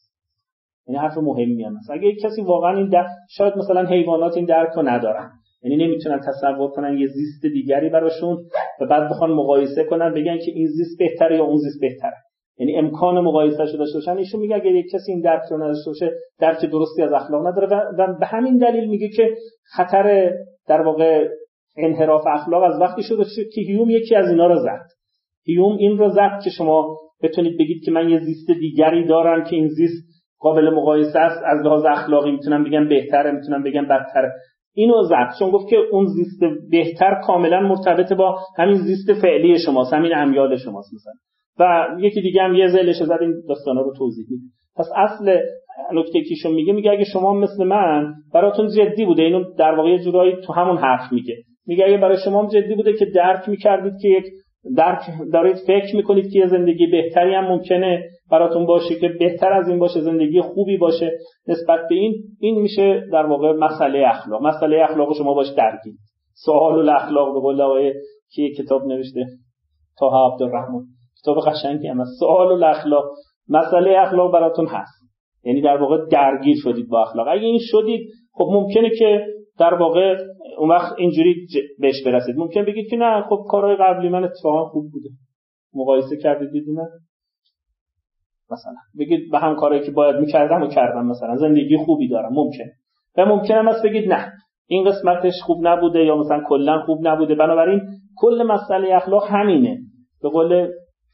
[0.86, 1.90] یعنی حرف مهمی هم هست.
[1.90, 5.30] اگه کسی واقعا این درک شاید مثلا حیوانات این درک رو ندارن.
[5.62, 8.38] یعنی نمی‌تونن تصور کنن یه زیست دیگری براشون
[8.80, 12.16] و بعد بخوان مقایسه کنن بگن که این زیست بهتره یا اون زیست بهتره.
[12.58, 14.16] یعنی امکان مقایسه شده داشته باشن.
[14.16, 17.66] ایشون میگه اگر یک کسی این درک رو نداشته باشه درک درستی از اخلاق نداره
[17.98, 19.34] و, به همین دلیل میگه که
[19.76, 20.32] خطر
[20.68, 21.28] در واقع
[21.76, 24.86] انحراف اخلاق از وقتی شده که هیوم یکی از اینا رو زد.
[25.46, 29.56] هیوم این رو زد که شما بتونید بگید که من یه زیست دیگری دارم که
[29.56, 30.11] این زیست
[30.42, 34.32] قابل مقایسه است از لحاظ اخلاقی می‌تونم بگم بهتره می‌تونم بگم بدتره.
[34.74, 35.38] اینو زد.
[35.38, 40.56] چون گفت که اون زیست بهتر کاملا مرتبط با همین زیست فعلی شماست همین امیال
[40.56, 41.12] شماست مثلا.
[41.58, 44.42] و یکی دیگه هم یه زلش زد این داستانا رو توضیح میده.
[44.76, 45.38] پس اصل
[45.92, 50.36] نکته کیشون میگه میگه اگه شما مثل من براتون جدی بوده اینو در واقع جورایی
[50.46, 51.36] تو همون حرف میگه.
[51.66, 54.24] میگه اگه برای شما جدی بوده که درک می‌کردید که یک
[54.76, 55.00] درک
[55.32, 59.78] دارید فکر می‌کنید که یه زندگی بهتری هم ممکنه براتون باشه که بهتر از این
[59.78, 61.10] باشه زندگی خوبی باشه.
[61.48, 64.42] نسبت به این این میشه در واقع مسئله اخلاق.
[64.42, 65.94] مسئله اخلاق شما باش درگیر.
[66.34, 67.92] سوال الاخلاق به قول آقای
[68.34, 69.26] که کتاب نوشته؟
[69.98, 70.82] تا عبدالرحمن.
[71.22, 73.04] کتاب قشنگی هم سوال الاخلاق
[73.48, 75.02] مسئله اخلاق براتون هست.
[75.44, 77.28] یعنی در واقع درگیر شدید با اخلاق.
[77.28, 79.26] اگه این شدید خب ممکنه که
[79.58, 80.16] در واقع
[80.58, 81.46] اون وقت اینجوری
[81.78, 82.36] بهش برسید.
[82.36, 85.08] ممکن بگید که نه خب کارهای قبلی من اتفاقا خوب بوده.
[85.74, 86.88] مقایسه کردید دیدی نه؟
[88.52, 88.74] مثلا.
[88.98, 91.36] بگید به هم کارهایی که باید می‌کردم و کردم مثلا.
[91.36, 92.64] زندگی خوبی دارم ممکن.
[93.16, 94.32] و ممکن هم است بگید نه.
[94.66, 97.34] این قسمتش خوب نبوده یا مثلا کلا خوب نبوده.
[97.34, 97.80] بنابراین
[98.16, 99.78] کل مسئله اخلاق همینه.
[100.22, 100.68] به قول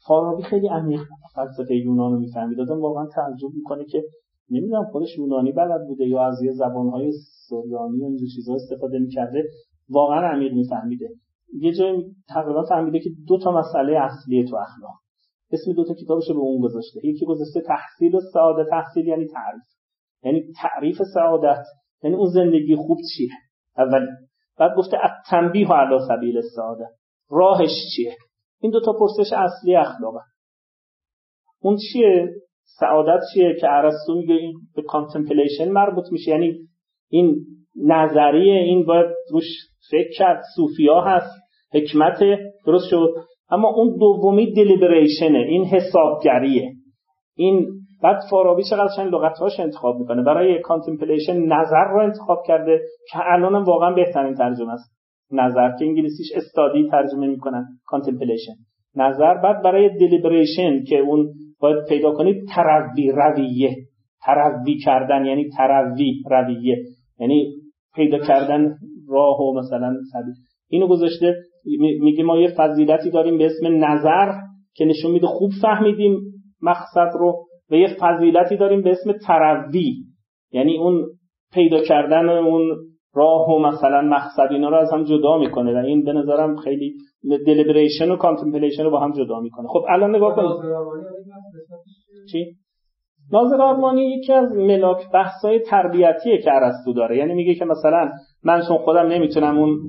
[0.07, 1.01] فارابی خیلی عمیق
[1.35, 2.59] فلسفه یونان رو می‌فهمید.
[2.59, 4.03] آدم واقعا تعجب می‌کنه که
[4.51, 7.11] نمی‌دونم خودش یونانی بلد بوده یا از یه زبانهای
[7.47, 9.43] سوریانی و چیزها استفاده می‌کرده.
[9.89, 11.09] واقعا عمیق میفهمیده.
[11.59, 14.99] یه جایی تقریبا فهمیده که دو تا مسئله اصلی تو اخلاق.
[15.51, 16.99] اسم دو تا کتابش به اون گذاشته.
[17.03, 18.69] یکی گذاشته تحصیل و سعادت.
[18.69, 19.63] تحصیل یعنی تعریف.
[20.23, 21.63] یعنی تعریف سعادت.
[22.03, 23.29] یعنی اون زندگی خوب چیه؟
[23.77, 24.07] اول.
[24.59, 24.97] بعد گفته
[25.29, 26.93] تنبیه علی سبیل السعادت.
[27.29, 28.15] راهش چیه؟
[28.59, 30.19] این دو تا پرسش اصلی اخلاقه.
[31.59, 32.29] اون چیه؟
[32.79, 36.31] سعادت چیه که ارسطو میگه این به contemplation مربوط میشه.
[36.31, 36.57] یعنی
[37.09, 37.45] این
[37.85, 39.45] نظریه این باید روش
[39.91, 40.43] فکر کرد.
[40.55, 41.41] sophia هست.
[41.73, 42.19] حکمت
[42.65, 43.13] درست شد.
[43.51, 46.71] اما اون دومی deliberation ه این حسابگریه.
[47.35, 47.67] این
[48.03, 50.23] بعد فارابی چقدر چند لغتهاش انتخاب می‌کنه.
[50.23, 52.81] برای contemplation نظر رو انتخاب کرده
[53.11, 54.99] که الان واقعا بهترین ترجمه است.
[55.31, 58.53] نظر که انگلیسیش study ترجمه می‌کنن contemplation
[58.95, 63.75] نظر بعد برای deliberation که اون باید پیدا کنید تروی رویه.
[64.25, 66.77] تروی کردن یعنی تروی رویه.
[67.19, 67.53] یعنی
[67.95, 68.75] پیدا کردن
[69.09, 70.33] راه و مثلا سبیل.
[70.69, 71.35] اینو گذاشته
[72.01, 74.31] میگه ما یه فضیلتی داریم به اسم نظر
[74.75, 76.19] که نشون میده خوب فهمیدیم
[76.61, 79.95] مقصد رو و یه فضیلتی داریم به اسم تروی.
[80.51, 81.05] یعنی اون
[81.53, 82.77] پیدا کردن اون
[83.13, 85.73] راه و مثلا مقصد اینا رو از هم جدا می‌کنه.
[85.73, 86.93] و این به نظرم خیلی
[87.47, 89.67] deliberation و contemplation رو با هم جدا می‌کنه.
[89.67, 90.51] خب الان نگاه کنید.
[92.31, 92.55] چی؟
[93.31, 97.17] ناظر آرمانی یکی از ملاک بحثای تربیتیه که ارسطو داره.
[97.17, 98.09] یعنی میگه که مثلا
[98.43, 99.79] من چون خودم نمی‌تونم اون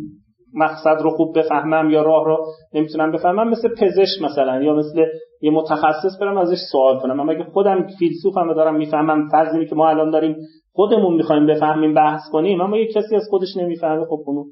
[0.55, 5.05] مقصد رو خوب بفهمم یا راه رو نمی‌تونم بفهمم مثل پزشک مثلا یا مثل
[5.43, 7.21] یه متخصص برم ازش سوال کنم.
[7.21, 10.37] اما اگه خودم فیلسوفم و دارم می‌فهمم فرض که ما الان داریم
[10.73, 14.45] خودمون می‌خوایم بفهمیم بحث کنیم اما یه کسی از خودش نمی‌فهمه خب اونو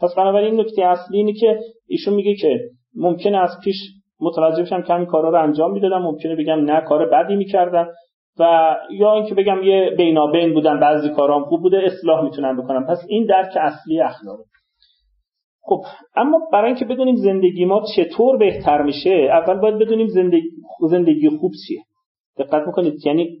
[0.00, 2.60] پس بنابراین نکته اصلی اینه که ایشون میگه که
[2.96, 3.76] ممکنه از پیش
[4.20, 7.88] متوجه بشم که همین کارا رو انجام می‌دادم ممکنه بگم نه کار بدی می‌کردم
[8.38, 12.86] و یا اینکه بگم یه بینابین بودن بعضی کارام خوب بوده اصلاح می‌تونم بکنم.
[12.86, 14.42] پس این درک اصلی اخلاقه.
[15.64, 15.80] خب
[16.16, 20.48] اما برای اینکه بدونیم زندگی ما چطور بهتر میشه اول باید بدونیم زندگی
[20.90, 21.82] زندگی خوب چیه.
[22.38, 23.38] دقت می‌کنید یعنی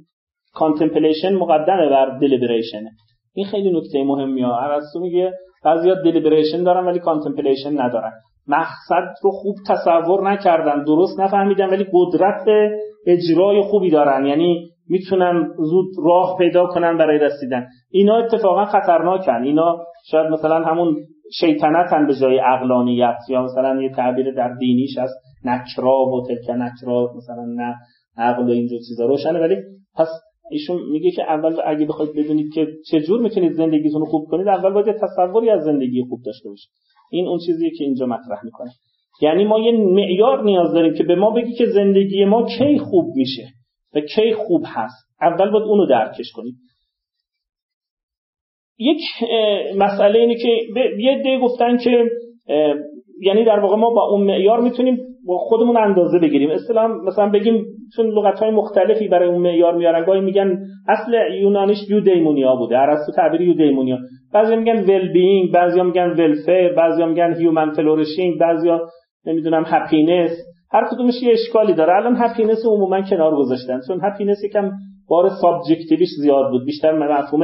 [0.54, 2.84] contemplation مقدمه بر deliberation
[3.34, 5.32] این خیلی نکته مهمیه ارسطو میگه
[5.64, 8.12] بعضیا deliberation دارن ولی contemplation ندارن.
[8.48, 12.48] مقصد رو خوب تصور نکردن درست نفهمیدن ولی قدرت
[13.06, 14.26] اجرای خوبی دارن.
[14.26, 17.66] یعنی می‌تونن زود راه پیدا کنن برای رسیدن.
[17.90, 19.42] اینا اتفاقا خطرناکن.
[19.42, 19.78] اینا
[20.10, 20.96] شاید مثلا همون
[21.40, 25.10] شیطنتن به جای عقلانیت یا مثلا یه تعبیر در دینیش از
[25.44, 27.74] نکرا و تلک نکرا مثلا نه
[28.16, 29.06] عقل و اینجور چیزا.
[29.06, 29.56] روشنه ولی
[29.96, 30.08] پس
[30.50, 34.72] ایشون میگه که اول اگه بخواید بدونید که چجور می‌تونید زندگیتون رو خوب کنید اول
[34.72, 36.70] باید تصوری از زندگی خوب داشته باشید.
[37.10, 38.70] این اون چیزیه که اینجا مطرح می‌کنه.
[39.22, 43.06] یعنی ما یه معیار نیاز داریم که به ما بگی که زندگی ما کی خوب
[43.16, 43.42] میشه
[43.94, 45.08] و کی خوب هست.
[45.22, 46.54] اول باید اونو درکش کنید.
[48.78, 49.00] یک
[49.76, 50.48] مسئله اینه که
[50.98, 52.04] یه ده گفتن که
[53.22, 56.50] یعنی در واقع ما با اون معیار می‌تونیم با خودمون اندازه بگیریم.
[56.50, 57.64] اصطلاحا مثلا بگیم
[57.96, 60.58] چون لغت های مختلفی برای اون معیار میارن گاهی میگن
[60.88, 63.98] اصل یونانیش eudaimonia بوده ارسطو تعبیر eudaimonia.
[64.34, 68.70] بعضی میگن well-being بعضی میگن welfare بعضی میگن human flourishing بعضی
[69.26, 70.30] نمی‌دونم happiness
[70.72, 71.96] هر کدومش یه اشکالی داره.
[71.96, 74.70] الان happiness عموما کنار گذاشتن چون happiness یکم
[75.08, 76.64] بار subjective یش زیاد بود.
[76.64, 77.42] بیشتر مفهوم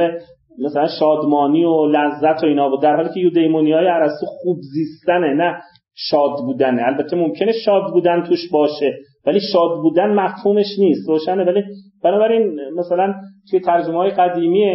[0.65, 2.81] مثلا شادمانی و لذت و اینا بود.
[2.81, 5.61] در حالی که eudaimonia ی ارسطو خوب زیستنه نه
[5.95, 6.83] شاد بودنه.
[6.85, 8.93] البته ممکنه شاد بودن توش باشه
[9.25, 11.09] ولی شاد بودن مفهومش نیست.
[11.09, 11.43] روشنه.
[11.43, 11.63] ولی
[12.03, 13.13] بنابراین مثلا
[13.49, 14.65] توی ترجمه های قدیمی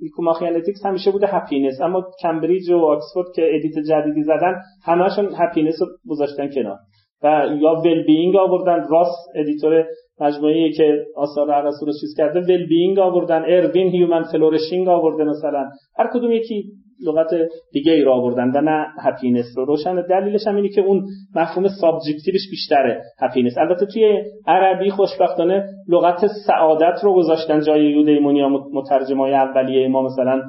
[0.00, 5.74] Nicomachean Ethics همیشه بوده happiness اما کمبریج و آکسفورد که edit جدیدی زدن همهشون happiness
[5.80, 6.76] رو گذاشتن کنار.
[7.22, 8.86] و یا well-being آوردن.
[8.90, 9.84] راس editor
[10.20, 13.44] مجموعه که آثار ارسطو رو چیز کرده well-being آوردن.
[13.46, 15.68] اروین human flourishing آورده مثلا.
[15.98, 16.64] هر کدوم یکی
[17.06, 17.30] لغت
[17.72, 19.64] دیگه ای را آوردن و نه happiness رو.
[19.64, 21.04] روشن دلیلش هم اینه که اون
[21.36, 28.48] مفهوم subjective ش بیشتره happiness البته توی عربی خوشبختانه لغت سعادت رو گذاشتن جای eudaimonia
[28.48, 30.42] مترجمای اولیه ما مثلا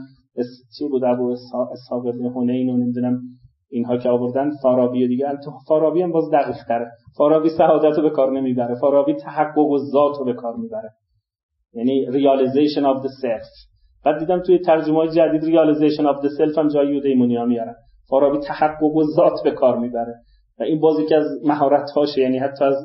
[0.77, 1.35] چی بود؟ ابو
[1.71, 3.19] اسحاق حنین و نمی‌دونم.
[3.71, 8.03] اینها که آوردن فارابی و دیگه البته فارابی هم باز دقیق تره فارابی سعادت رو
[8.03, 8.75] به کار نمی‌بره.
[8.75, 10.89] فارابی تحقق الذات رو به کار می‌بره.
[11.73, 13.71] یعنی realization of the self.
[14.05, 17.75] بعد دیدم توی ترجمه جدید realization of the self هم جای eudaimonia میارن.
[18.09, 20.13] فارابی تحقق الذات به کار می‌بره.
[20.59, 22.75] و این باز یکی از مهارت هاشه یعنی حتی از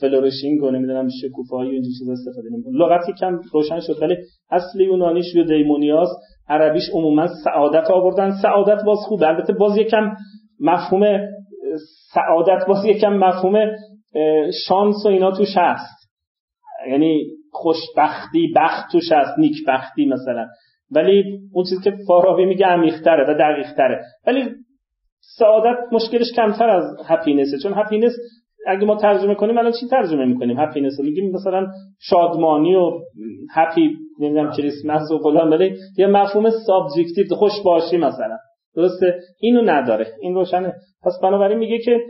[0.00, 4.16] flourishing و نمی‌دونم شکوفایی و اینجور چیزا استفاده نمی‌کنه لغتی کم روشن شد ولی
[4.50, 6.08] اصل یونانیش eudaimonia س
[6.48, 8.30] عربیش عموما سعادت آوردن.
[8.42, 9.22] سعادت باز خوب.
[9.24, 10.16] البته باز یکم
[10.60, 11.28] مفهوم
[12.14, 13.70] سعادت باز یکم مفهوم
[14.68, 16.10] شانس و اینا توش هست.
[16.90, 19.38] یعنی خوشبختی بخت توش هست.
[19.38, 20.46] نیکبختی مثلا.
[20.90, 24.02] ولی اون چیزی که فارابی میگه عمیق‌تره و دقیق‌تره.
[24.26, 24.48] ولی
[25.38, 28.12] سعادت مشکلش کمتر از happiness ه چون happiness
[28.66, 31.66] اگه ما ترجمه کنیم الان چی ترجمه می‌کنیم؟ happiness میگیم مثلا
[32.00, 32.90] شادمانی و
[33.54, 33.90] happy
[34.20, 35.50] نمی‌دونم کریسمس و فلان.
[35.50, 38.36] ولی یه مفهوم subjective خوش باشی مثلا.
[38.76, 40.06] درسته؟ اینو نداره.
[40.20, 40.74] این روشنه.
[41.02, 42.00] پس بنابراین میگه که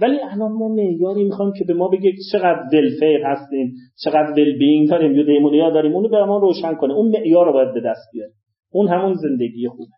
[0.00, 4.90] ولی الان ما معیاری می‌خوایم که به ما بگه چقدر ولفیر هستیم چقدر ول بینگ
[4.90, 5.92] داریم یا دیمونیا داریم.
[5.92, 6.94] اونو به ما روشن کنه.
[6.94, 8.32] اون معیار رو باید به دست بیاره.
[8.72, 9.88] اون همون زندگی خوب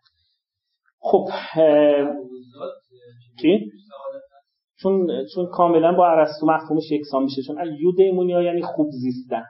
[0.99, 1.25] خب
[3.41, 3.65] چی؟
[4.83, 7.41] چون چون کاملا با ارسطو مفهومش یکسان میشه.
[7.47, 9.43] چون یودیمونیا یعنی خوب زیستن.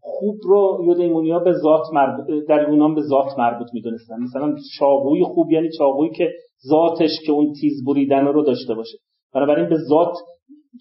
[0.00, 4.14] خوب رو یودیمونیا به ذات مربوط در یونان به ذات مربوط می‌دونستن.
[4.22, 6.28] مثلا چاقوی خوب یعنی چاقویی که
[6.68, 8.98] ذاتش که اون تیز بریدن رو داشته باشه.
[9.34, 10.14] بنابراین به ذات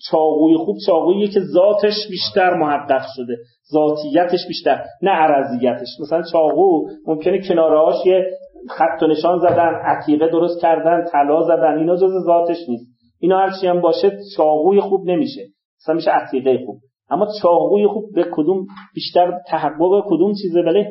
[0.10, 3.38] چاقوی خوب چاقویی که ذاتش بیشتر محقق شده.
[3.74, 5.88] ذاتیتش بیشتر نه عرضیتش.
[6.02, 8.26] مثلا چاقو ممکنه کنارهاش یه
[8.70, 13.01] خط و نشان زدن عتیقه درست کردن طلا زدن اینا جز ذاتش نیست.
[13.22, 15.42] اینا هرچی هم باشه چاقوی خوب نمیشه.
[15.82, 16.80] مثلا میشه عتیقه خوب.
[17.10, 18.66] اما چاقوی خوب به کدوم
[18.96, 20.86] بیشتر تحقق کدوم چیزه؟ ولی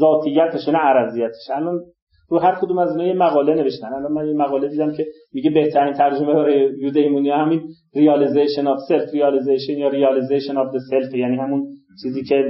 [0.00, 1.80] ذاتیتش نه عرضیتش الان
[2.28, 3.86] رو هر کدوم از یه مقاله نوشتن.
[3.86, 7.62] الان من یه مقاله دیدم که میگه بهترین ترجمه برای eudaimonia همین
[7.94, 11.66] realization of self realization یا realization of self یعنی همون
[12.02, 12.44] چیزی که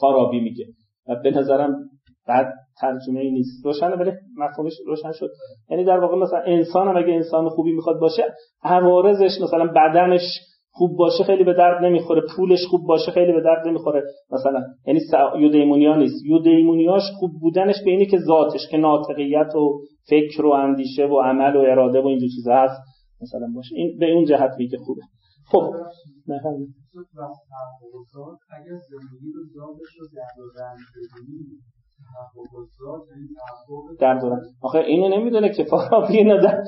[0.00, 0.64] فارابی میگه.
[1.08, 1.74] و به نظرم
[2.28, 3.66] بد ترجمه نیست.
[3.66, 5.30] روشنه ولی مفهومش روشن شد.
[5.70, 8.22] یعنی در واقع مثلا انسان هم اگه انسان خوبی می‌خواد باشه
[8.62, 10.22] عوارضش مثلا بدنش
[10.70, 14.02] خوب باشه خیلی به درد نمی‌خوره پولش خوب باشه خیلی به درد نمی‌خوره.
[14.32, 15.00] مثلا یعنی
[15.38, 16.24] یودیمونیا نیست.
[16.24, 21.56] یودیمونیاش خوب بودنش به اینه که ذاتش که ناطقیت و فکر و اندیشه و عمل
[21.56, 22.80] و اراده و اینجور چیزا هست.
[23.22, 23.74] مثلا باشه.
[23.76, 25.00] این به اون جهت میگه خوبه.
[25.50, 25.72] خب.
[30.38, 30.50] رو
[34.00, 34.40] در دوران.
[34.62, 36.64] آخه اینو نمی‌دونه که فارابی اینا در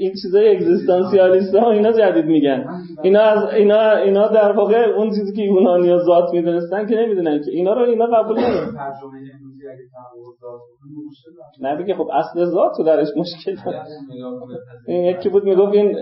[0.00, 2.64] این چیزای اگزیستانسیالیست ها اینا جدید میگن.
[3.02, 7.40] اینا از اینا اینا در واقع اون چیزی که یونانی ها ذات می‌دونستن که نمی‌دونن
[7.44, 8.92] که اینا رو اینا قبول نمی‌کنن
[11.60, 13.82] نه بگه خب اصل ذات رو درش مشکل داره.
[14.86, 15.96] این یکی بود می‌گفت این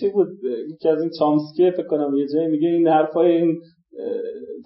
[0.00, 0.28] چی بود؟
[0.72, 3.60] یکی از این چامسکی فکر کنم یه جایی میگه این حرفای این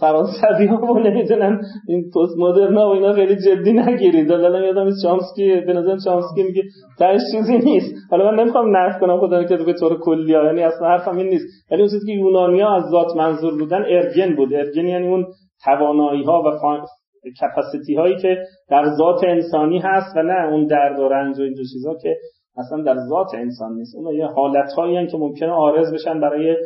[0.00, 4.30] فرانسوی ها و نمی‌دونم این پست مدرن و اینا خیلی جدی نگیرید.
[4.30, 6.62] حالا یادم از چامسکی به نظر چامسکی میگه
[6.98, 7.94] تاش چیزی نیست.
[8.10, 11.46] حالا من نمی‌خوام نفی کنم خدا که به طور کلی یعنی اصلا حرفم این نیست.
[11.70, 14.54] ولی اون چیزی که یونانیا از ذات منظور بودن ارگن بود.
[14.54, 15.26] ارگن یعنی اون
[15.64, 16.50] توانایی ها و
[17.40, 18.38] کپاسیتی هایی که
[18.70, 22.16] در ذات انسانی هست و نه اون درد و رنج و اینجور چیزا که
[22.56, 23.96] اصلا در ذات انسان نیست.
[23.96, 26.56] اون یه حالت هایی که ممکنه عارض بشن برای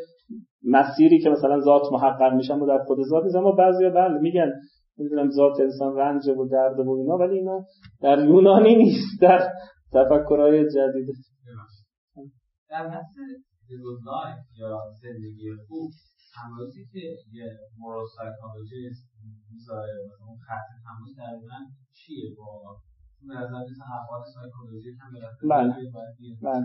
[0.67, 4.53] مسیری که مثلا ذات محقق میشن و در خود ذات نیست اما بعضیا بله میگن
[4.99, 7.64] می‌دونم ذات انسان رنج و درد و اینا ولی اینا
[8.01, 9.53] در یونانی نیست در
[9.93, 11.09] تفکرهای جدید.
[12.71, 13.05] در بحث
[14.59, 15.91] یا زندگی خوب
[16.35, 16.99] تمایزی که
[17.33, 19.11] یه مورال سایکولوژیست
[19.53, 19.93] می‌ذاره
[20.27, 21.59] اون خط تمایز دقیقا
[21.93, 22.77] چیه با
[25.51, 25.75] بله.
[26.43, 26.64] بله.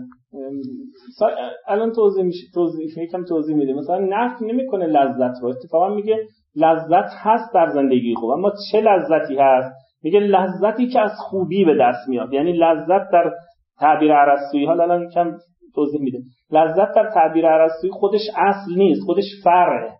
[1.68, 3.72] الان توضیح میشه توضیح یکم توضیح میده.
[3.72, 5.48] مثلا نفی نمی‌کنه لذت رو.
[5.48, 6.16] اتفاقا میگه
[6.56, 8.30] لذت هست در زندگی خوب.
[8.30, 12.32] اما چه لذتی هست؟ میگه لذتی که از خوبی به دست میاد.
[12.32, 13.32] یعنی لذت در
[13.78, 15.32] تعبیر عرستویی حالا الان یکم
[15.74, 16.18] توضیح میده.
[16.50, 19.90] لذت در تعبیر عرستویی خودش اصل نیست خودش فرعه.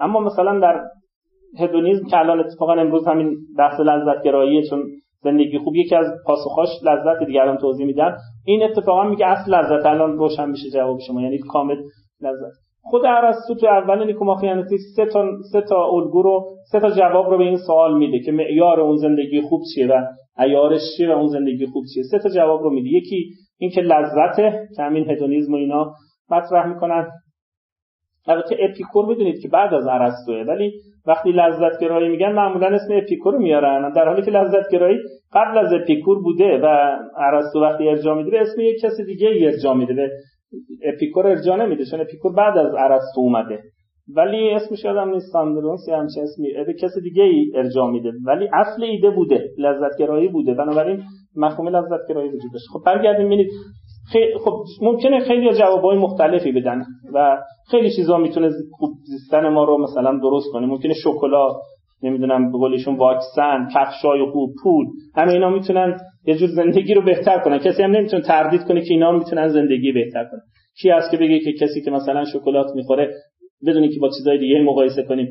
[0.00, 0.84] اما مثلا در
[1.58, 4.82] هدونیزم که الان اتفاقا امروز همین بحث لذت گراییه چون
[5.22, 8.16] زندگی خوب یکی از پاسخاش لذت دیگران توضیح میدن.
[8.44, 11.76] این اتفاقا میگه اصل لذت الان روشن میشه جواب شما یعنی کامل
[12.20, 12.52] لذت.
[12.84, 17.30] خود ارسطو تو اول Nicomachean Ethics سه تا سه تا الگو رو سه تا جواب
[17.30, 19.92] رو به این سوال میده که معیار اون زندگی خوب چیه و
[20.38, 22.02] عیارش چیه و اون زندگی خوب چیه.
[22.02, 22.88] سه تا جواب رو میده.
[22.88, 24.38] یکی اینکه لذت
[24.78, 25.92] همین هدونیسم و اینا
[26.30, 27.08] مطرح می‌کنن.
[28.26, 30.72] البته اپیکور می‌دونید که بعد از ارسطوه ولی
[31.06, 33.92] وقتی لذت گرایی میگن معمولا اسم اپیکور میارن.
[33.92, 34.98] در حالی که لذت گرایی
[35.32, 39.74] قبل از اپیکور بوده و ارسطو وقتی ارجاع میده به اسم یک کس دیگه ارجاع
[39.74, 39.94] میده.
[39.94, 40.10] به
[40.84, 43.58] اپیکور ارجاع نمیده چون اپیکور بعد از ارسطو اومده.
[44.16, 46.48] ولی اسمش یادم نیست ساندرونس یا همچه اسمی.
[46.66, 48.12] به کس دیگه ای ارجاع میده.
[48.26, 50.54] ولی اصل ایده بوده لذت گرایی بوده.
[50.54, 51.02] بنابراین
[51.36, 53.26] مفهوم لذت گرایی وجود داشت خب برگردیم.
[53.26, 53.50] ببینید
[54.44, 56.84] خب ممکنه خیلی جوابهای مختلفی بدن
[57.14, 57.38] و
[57.70, 60.66] خیلی چیزا می‌تونه خوب زیستن ما رو مثلا درست کنه.
[60.66, 61.56] ممکنه شکلات
[62.02, 64.86] نمی‌دونم به قولشون واکسن کفشای خوب پول
[65.16, 65.96] همه اینا می‌تونن
[66.26, 67.58] یه جور زندگی رو بهتر کنن.
[67.58, 70.40] کسی هم نمی‌تونه تردید کنه که اینا می‌تونن زندگی بهتر کنن.
[70.82, 73.14] کی هست که بگه که کسی که مثلا شکلات می‌خوره
[73.66, 75.28] بدونی که با چیزای دیگه مقایسه کنیم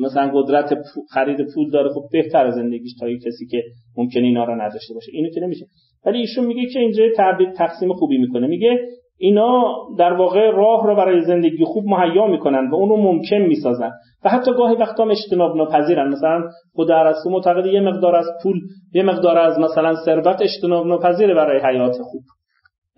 [0.00, 0.74] مثلا قدرت
[1.10, 3.62] خرید پول داره خب بهتر زندگیش تا کسی که
[3.96, 5.12] ممکنه اینا رو نداشته باشه.
[5.12, 5.66] اینو که نمیشه.
[6.06, 8.46] ولی ایشون میگه که اینجا تعبیر تقسیم خوبی می‌کنه.
[8.46, 8.80] میگه
[9.18, 13.90] اینا در واقع راه رو برای زندگی خوب مهیا می‌کنن و اونو ممکن می‌سازن.
[14.24, 16.08] و حتی گاهی وقتا هم اجتناب ناپذیرن.
[16.08, 16.42] مثلا
[16.74, 18.60] خود ارسطو معتقد یه مقدار از پول
[18.94, 22.22] یه مقدار از مثلا ثروت اجتناب ناپذیره برای حیات خوب.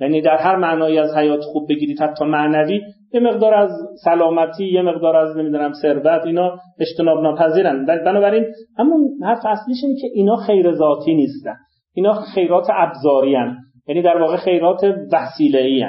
[0.00, 2.80] یعنی در هر معنایی از حیات خوب بگیرید حتی معنوی
[3.14, 3.70] یه مقدار از
[4.04, 7.86] سلامتی یه مقدار از نمی‌دونم ثروت اینا اجتناب ناپذیرن.
[7.86, 8.44] بنابراین
[8.78, 11.54] همون حرف اصلیش اینه که اینا خیر ذاتی نیستن.
[11.94, 13.56] اینا خیرات ابزاری هن.
[13.88, 14.80] یعنی در واقع خیرات
[15.12, 15.84] وسیله ای.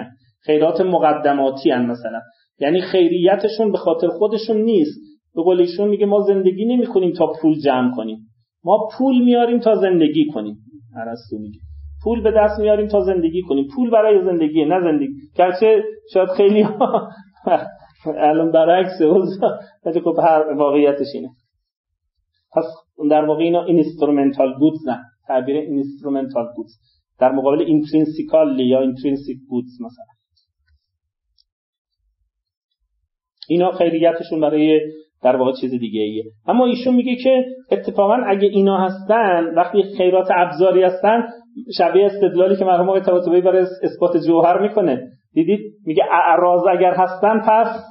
[0.46, 2.22] خیرات مقدماتی هن مثلا.
[2.60, 5.00] یعنی خیریتشون به خاطر خودشون نیست.
[5.36, 8.18] به قول میگه ما زندگی نمی کنیم تا پول جمع کنیم.
[8.64, 10.58] ما پول میاریم تا زندگی کنیم.
[10.98, 11.60] ارسطو میگه.
[12.04, 13.68] پول به دست میاریم تا زندگی کنیم.
[13.76, 15.14] پول برای زندگی نه زندگی.
[15.36, 15.84] گرچه
[16.14, 17.10] شاید خیلی ها
[18.06, 19.02] الان برعکس
[19.86, 21.30] ولی خب هر واقعیتش اینه.
[22.56, 22.64] پس
[23.10, 25.00] در واقع اینا instrumental goods نه.
[25.28, 26.72] تعبیر instrumental goods
[27.20, 30.06] در مقابل intrinsical یا intrinsic goods مثلا.
[33.50, 34.80] اینا خیریتشون برای
[35.24, 40.28] در واقع چیز دیگه ایه اما ایشون میگه که اتفاقا اگه اینا هستن وقتی خیرات
[40.36, 41.24] ابزاری هستن
[41.78, 45.08] شبیه استدلالی که مرحوم آقای طباطبایی برای اثبات جوهر می‌کنه.
[45.34, 47.84] دیدید؟ میگه اعراض اگر هستن پس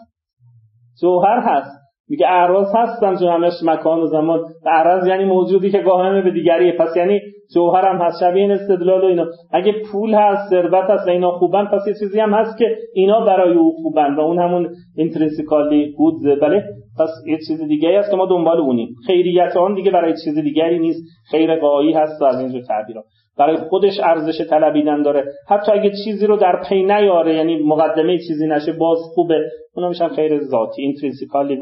[1.01, 1.82] جوهر هست.
[2.13, 4.41] میگه اعراض هستن تو همش مکان و زمان.
[4.67, 7.21] اعراض یعنی موجودی که قائم به دیگریه پس یعنی
[7.55, 9.27] جوهر هم هست شبیه این استدلال و اینا.
[9.53, 13.21] اگه پول هست ثروت هست و اینا خوبن پس یه چیزی هم هست که اینا
[13.21, 16.65] برای او خوبن و اون همون intrinsically بود بله؟
[16.99, 18.89] پس یه چیز دیگه هست که ما دنبال اونیم.
[19.07, 21.03] خیریت آن دیگه برای چیز دیگری نیست.
[21.31, 23.05] خیر غایی هست از اینجور تعبیرات.
[23.39, 25.25] برای خودش ارزش طلبیدن داره.
[25.49, 29.41] حتی اگه چیزی رو در پی نیاره یعنی مقدمه چیزی نشه باز خوبه.
[29.77, 31.61] اونا میشن خیر ذاتی intrinsically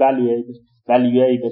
[0.88, 1.50] valuable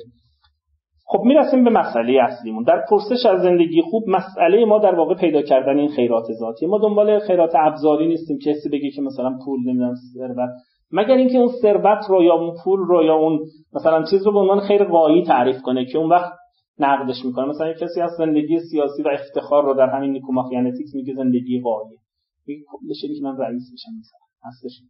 [1.10, 2.62] خب می‌رسیم به مسئله اصلیمون.
[2.62, 6.66] در پرسش از زندگی خوب مسئله ما در واقع پیدا کردن این خیرات ذاتی.
[6.66, 8.38] ما دنبال خیرات ابزاری نیستیم.
[8.46, 10.48] کسی بگه که مثلا پول نمی‌دونم ثروت.
[10.92, 13.38] مگر اینکه اون ثروت رو یا اون پول رو یا اون
[13.74, 16.32] مثلا چیز رو به عنوان خیر قایی تعریف کنه که اون وقت
[16.80, 17.44] نقدش می‌کنه.
[17.44, 21.98] مثلا کسی از زندگی سیاسی و افتخار رو در همین نیکوماخیانتیکس میگه زندگی قایی
[22.46, 24.18] میگه خب بشه که من رئیس بشم مثلا.
[24.44, 24.82] هستش.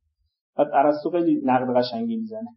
[0.56, 2.48] بعد ارسطو خیلی نقد قشنگی می‌زنه.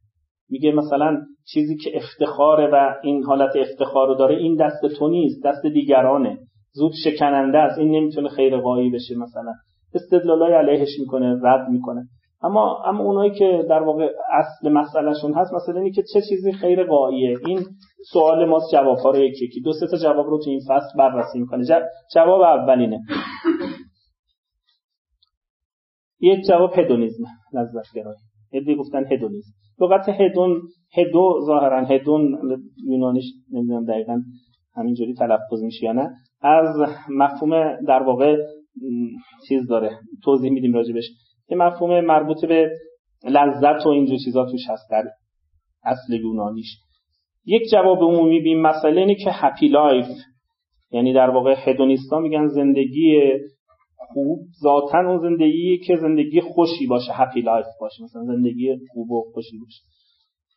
[0.50, 1.22] میگه مثلا
[1.54, 6.38] چیزی که افتخاره و این حالت افتخار رو داره این دست تو نیست دست دیگرانه.
[6.72, 7.80] زود شکننده است.
[7.80, 9.54] این نمی‌تونه خیر قایی بشه مثلا.
[9.94, 12.04] استدلالای علیهش می‌کنه رد می‌کنه.
[12.44, 16.84] اما اما اونایی که در واقع اصل مسئلهشون هست مثلا اینه که چه چیزی خیر
[16.84, 17.60] قاییه این
[18.12, 19.62] سوال ماست جواب ها رو یکی یکی.
[19.62, 21.64] دو سه تا جواب رو تو این فصل بررسی می‌کنه.
[22.16, 23.00] جواب اولینه.
[26.20, 27.24] یک جواب هدونیزم
[27.54, 28.20] لذت گرایی
[28.54, 29.52] هدی گفتن هدونیزم.
[29.82, 30.62] لغت هدون
[30.98, 32.40] هدو ظاهرا هدون
[32.88, 34.22] یونانیش نمی‌دونم دقیقا
[34.76, 36.10] همینجوری تلفظ میشه یا نه.
[36.42, 36.76] از
[37.10, 38.38] مفهوم در واقع
[39.48, 39.92] چیز داره.
[40.24, 41.10] توضیح میدیم راجبش.
[41.52, 42.70] یه مفهوم مربوط به
[43.24, 45.04] لذت و اینجور چیزا توش هست در
[45.84, 46.78] اصل یونانیش.
[47.46, 50.08] یک جواب عمومی به این مسئله اینه که happy life
[50.92, 53.22] یعنی در واقع hedonist ا میگن زندگی
[54.14, 59.24] خوب ذاتا اون زندگی که زندگی خوشی باشه happy life باشه مثلا زندگی خوب و
[59.34, 59.82] خوشی باشه.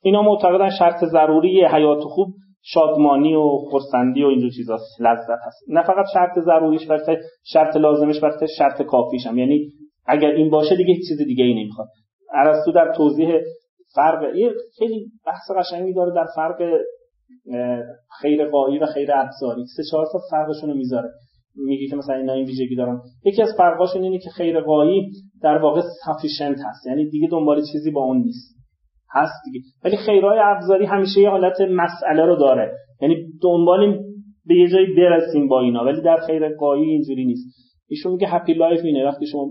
[0.03, 5.65] اینا معتقدن شرط ضروری حیات خوب شادمانی و خرسندی و اینجور چیزاست لذت هست.
[5.69, 7.21] نه فقط شرط ضروریش بلکه
[7.53, 9.39] شرط لازمش بلکه شرط کافیش هم.
[9.39, 9.71] یعنی
[10.07, 11.89] اگر این باشه دیگه چیز دیگه ای نمی‌خواد.
[12.35, 13.29] ارسطو در توضیح
[13.95, 16.63] فرق یه خیلی بحث قشنگی داره در فرق
[18.21, 19.65] خیر قایی و خیر ابزاری.
[19.77, 21.11] سه چهار تا فرقشون رو می‌ذاره.
[21.57, 23.01] میگه که مثلا اینا این ویژگی دارن.
[23.25, 25.11] یکی از فرقاشون اینه که خیر قایی
[25.43, 26.87] در واقع سافیشنت هست.
[26.87, 28.57] یعنی دیگه دنبال چیزی با اون نیست.
[29.11, 29.61] هست دیگه.
[29.85, 32.73] ولی خیرهای ابزاری همیشه یه حالت مسئله رو داره.
[33.03, 33.99] یعنی دنبال
[34.47, 35.85] به یه جایی برسیم با اینا.
[35.85, 37.55] ولی در خیر غایی اینجوری نیست.
[37.89, 39.05] ایشون میگه happy life اینه.
[39.05, 39.49] وقتی شما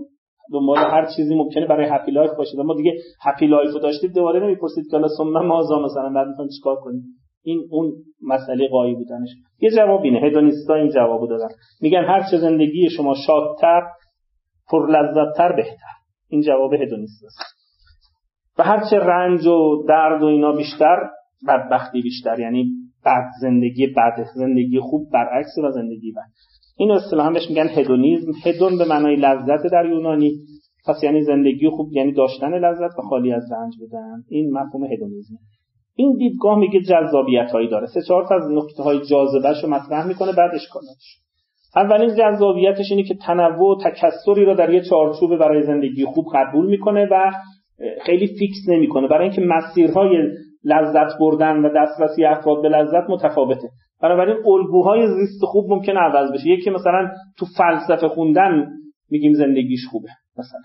[0.52, 2.60] دنبال هر چیزی ممکنه برای happy life باشید.
[2.60, 2.92] اما دیگه
[3.22, 7.02] happy life رو داشتید دوباره نمی‌پرسید که ثم ماذا مثلا بعد می‌خواین چیکار کنید
[7.44, 7.92] این اون
[8.22, 9.28] مسئله غایی بودنش.
[9.60, 10.18] یه جواب اینه.
[10.18, 11.48] hedonist ا این جوابو دادن.
[11.80, 13.82] میگن هر چه زندگی شما شادتر
[14.70, 15.94] پر لذتتر بهتر.
[16.28, 17.38] این جواب هدونیست است.
[18.58, 21.10] و هر چه رنج و درد و اینا بیشتر
[21.48, 22.40] بدبختی بیشتر.
[22.40, 22.70] یعنی
[23.06, 26.30] بد زندگی بد زندگی خوب برعکس و زندگی بد.
[26.76, 30.32] این اصطلاحا بهش میگن هدونیزم هدون به معنای لذت در یونانی.
[30.86, 34.22] پس یعنی زندگی خوب یعنی داشتن لذت و خالی از رنج بودن.
[34.28, 35.36] این مفهوم هدونیزم
[35.96, 37.86] این دیدگاه میگه جذابیت هایی داره.
[37.86, 41.18] سه چهار تا از نقطه های جاذبهش رو مطرح می‌کنه بعد اشکالاتش
[41.76, 46.66] اولین جذابیتش اینه که تنوع و تکثری رو در یه چارچوب برای زندگی خوب قبول
[46.66, 47.32] می‌کنه و
[48.06, 49.08] خیلی فیکس نمی‌کنه.
[49.08, 50.16] برای اینکه مسیرهای
[50.64, 53.68] لذت بردن و دسترسی افراد به لذت متفاوته.
[54.04, 56.48] بنابراین الگوهای زیست خوب ممکنه عوض بشه.
[56.48, 58.66] یکی مثلا تو فلسفه خوندن
[59.10, 60.60] میگیم زندگیش خوبه مثلا.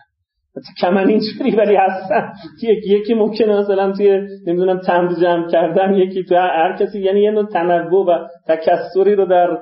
[0.81, 2.33] کمن اینجوری ولی هستن
[2.63, 7.45] یکی ممکنه مثلا توی نمی‌دونم تمر جمع کردن یکی تو هر کسی یعنی یه نوع
[7.45, 9.57] تنوع و تکثری رو در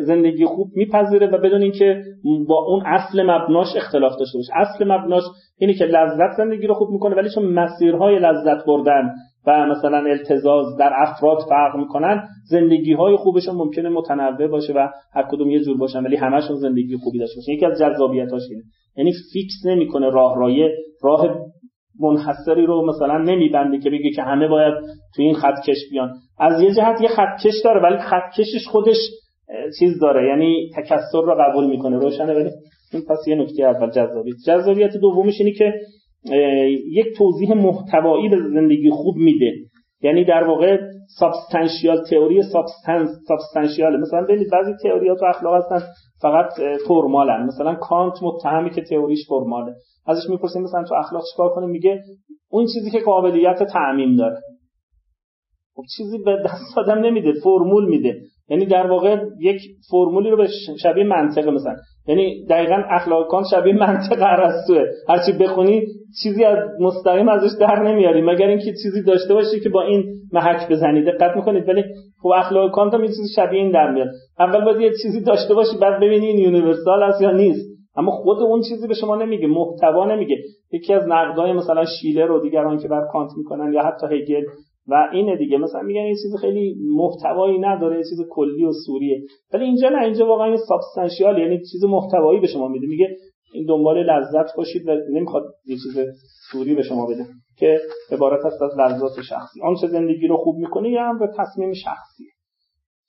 [0.00, 2.02] زندگی خوب میپذیره و بدون اینکه
[2.48, 4.52] با اون اصل مبناش اختلاف داشته باشه.
[4.56, 5.22] اصل مبناش
[5.58, 9.10] اینه که لذت زندگی رو خوب می‌کنه ولی چون مسیرهای لذت بردن
[9.46, 15.26] و مثلا التزاز در افراد فرق می‌کنن زندگی های خوبشون ممکنه متنوع باشه و هر
[15.30, 18.62] کدوم یه جور باشن ولی همشون زندگی خوبی داشته باشه یکی از جذابیتاش اینه.
[18.96, 20.68] یعنی فیکس نمی‌کنه راه رایه
[21.02, 21.36] راه
[22.00, 24.74] منحصری رو مثلا نمیبنده که بگه که همه باید
[25.16, 26.10] تو این خط کش بیان.
[26.38, 28.96] از یه جهت یه خط کش داره ولی خط کشش خودش
[29.78, 30.28] چیز داره.
[30.28, 31.98] یعنی تکثر رو قبول می‌کنه.
[31.98, 32.50] روشنه ولی
[32.92, 34.36] این پس یه نکته اول جذابیت.
[34.46, 35.72] جذابیت دومش اینه که
[36.92, 39.52] یک توضیح محتوایی به زندگی خوب میده.
[40.02, 40.78] یعنی در واقع
[41.18, 45.86] سابستانشیال تئوری سابستانس سابستانشیال مثلا ببینید بعضی تئوری تو اخلاق هستن
[46.22, 46.52] فقط
[46.88, 47.46] فرمالن.
[47.46, 49.74] مثلا کانت متهمی که تئوریش فرماله.
[50.06, 52.00] ازش می‌پرسیم مثلا تو اخلاق چیکار کنه میگه
[52.50, 54.40] اون چیزی که قابلیت تعمیم داره.
[55.74, 58.20] خب چیزی به دست آدم نمیده فرمول میده.
[58.48, 59.60] یعنی در واقع یک
[59.90, 60.48] فرمولی رو به
[60.82, 61.76] شبیه منطقه مثلا.
[62.08, 65.86] یعنی دقیقا اخلاق کانت شبیه منطق ارسطوئه هرچی بخونی
[66.22, 68.22] چیزی از مستقیم ازش در نمیاری.
[68.22, 71.68] مگر اینکه چیزی داشته باشی که با این محک بزنید دقت می‌کنید.
[71.68, 71.84] ولی
[72.22, 74.08] خب اخلاق کانت هم یه چیزی شبیه این در میاد.
[74.38, 77.78] اول باید یه چیزی داشته باشی بعد ببینی این universal است یا نیست.
[77.96, 79.46] اما خود اون چیزی به شما نمیگه.
[79.46, 80.36] محتوا نمیگه.
[80.72, 84.44] یکی از نقدای مثلا شیلر و دیگران که بر کانت می‌کنن یا حتی هگل
[84.88, 85.58] و اینه دیگه.
[85.58, 89.22] مثلا میگن این چیز خیلی محتوایی نداره یه چیز کلی و سوریه.
[89.52, 92.86] ولی اینجا نه اینجا واقعا سابستانشیال یعنی چیز محتوایی به شما میده.
[92.86, 93.16] میگه
[93.54, 95.98] این دنبال لذت باشید و نمی‌خواد یه چیز
[96.50, 97.26] سوری به شما بده
[97.58, 97.78] که
[98.12, 99.62] عبارت است از لذات شخصی.
[99.62, 102.24] آنچه زندگی رو خوب می‌کنه یه امر تصمیم شخصی.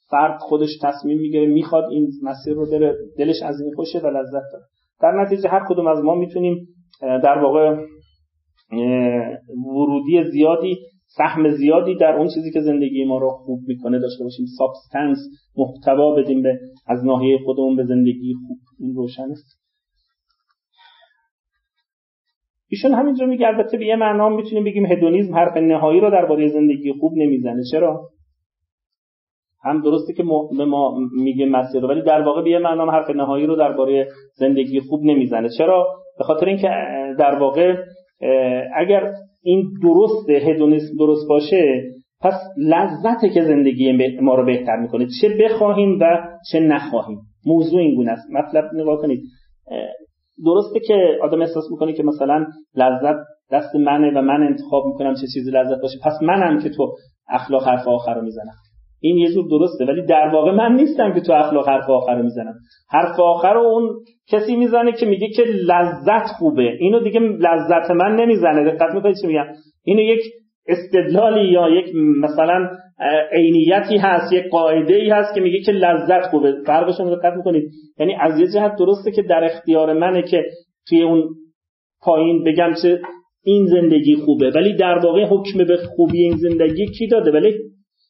[0.09, 4.43] فرد خودش تصمیم می‌گیره می‌خواد این مسیر رو بره دلش از این خوشه و لذت
[4.53, 4.65] داره.
[5.01, 6.67] در نتیجه هر کدوم از ما می‌تونیم
[7.01, 7.85] در واقع
[9.75, 10.77] ورودی زیادی
[11.17, 14.45] سهم زیادی در اون چیزی که زندگی ما رو خوب می‌کنه داشته باشیم.
[14.57, 15.17] سابستنس
[15.57, 18.57] محتوا بدیم به از ناحیه خودمون به زندگی خوب.
[18.79, 19.35] این روشنه
[22.71, 26.93] ایشون همینجا میگه البته به یه معنا می‌تونیم بگیم هدونیزم حرف نهایی رو درباره زندگی
[26.99, 27.61] خوب نمی‌زنه.
[27.71, 28.09] چرا؟
[29.63, 30.23] هم درسته که
[30.57, 34.79] به ما میگه مسیر ولی در واقع به یه معنا حرف نهایی رو درباره زندگی
[34.79, 35.49] خوب نمی‌زنه.
[35.57, 35.87] چرا؟
[36.17, 36.69] به خاطر اینکه
[37.19, 37.75] در واقع
[38.77, 39.13] اگر
[39.43, 41.83] این درست هدونیسم درست باشه
[42.21, 45.07] پس لذته که زندگی ما رو بهتر می‌کنه.
[45.21, 47.19] چه بخواهیم و چه نخواهیم.
[47.45, 48.27] موضوع این گونه است.
[48.31, 49.21] مطلب نگاه کنید.
[50.45, 53.15] درسته که آدم احساس می‌کنه که مثلا لذت
[53.51, 55.97] دست منه و من انتخاب می‌کنم چه چیزی لذت باشه.
[56.03, 56.95] پس منم که تو
[57.29, 58.53] اخلاق حرف آخر رو می‌زنم.
[59.01, 62.23] این یه جور درسته ولی در واقع من نیستم که تو اخلاق حرف آخر رو
[62.23, 62.53] می‌زنم.
[62.91, 63.89] حرف آخر رو اون
[64.31, 66.77] کسی می‌زنه که میگه که لذت خوبه.
[66.79, 68.71] اینو دیگه لذت من نمی‌زنه.
[68.71, 69.45] دقت می‌کنید چی میگم؟
[69.83, 70.19] اینو یک
[70.67, 72.69] استدلالی یا یک مثلا
[73.31, 76.55] عینیتی هست یک قاعده ای هست که میگه که لذت خوبه.
[76.65, 77.71] فرقش رو دقت می‌کنید.
[77.99, 80.43] یعنی از یه جهت درسته که در اختیار منه که
[80.89, 81.23] توی اون
[82.01, 82.99] پایین بگم چه
[83.43, 84.51] این زندگی خوبه.
[84.55, 87.53] ولی در واقع حکم به خوبی این زندگی کی داده؟ ولی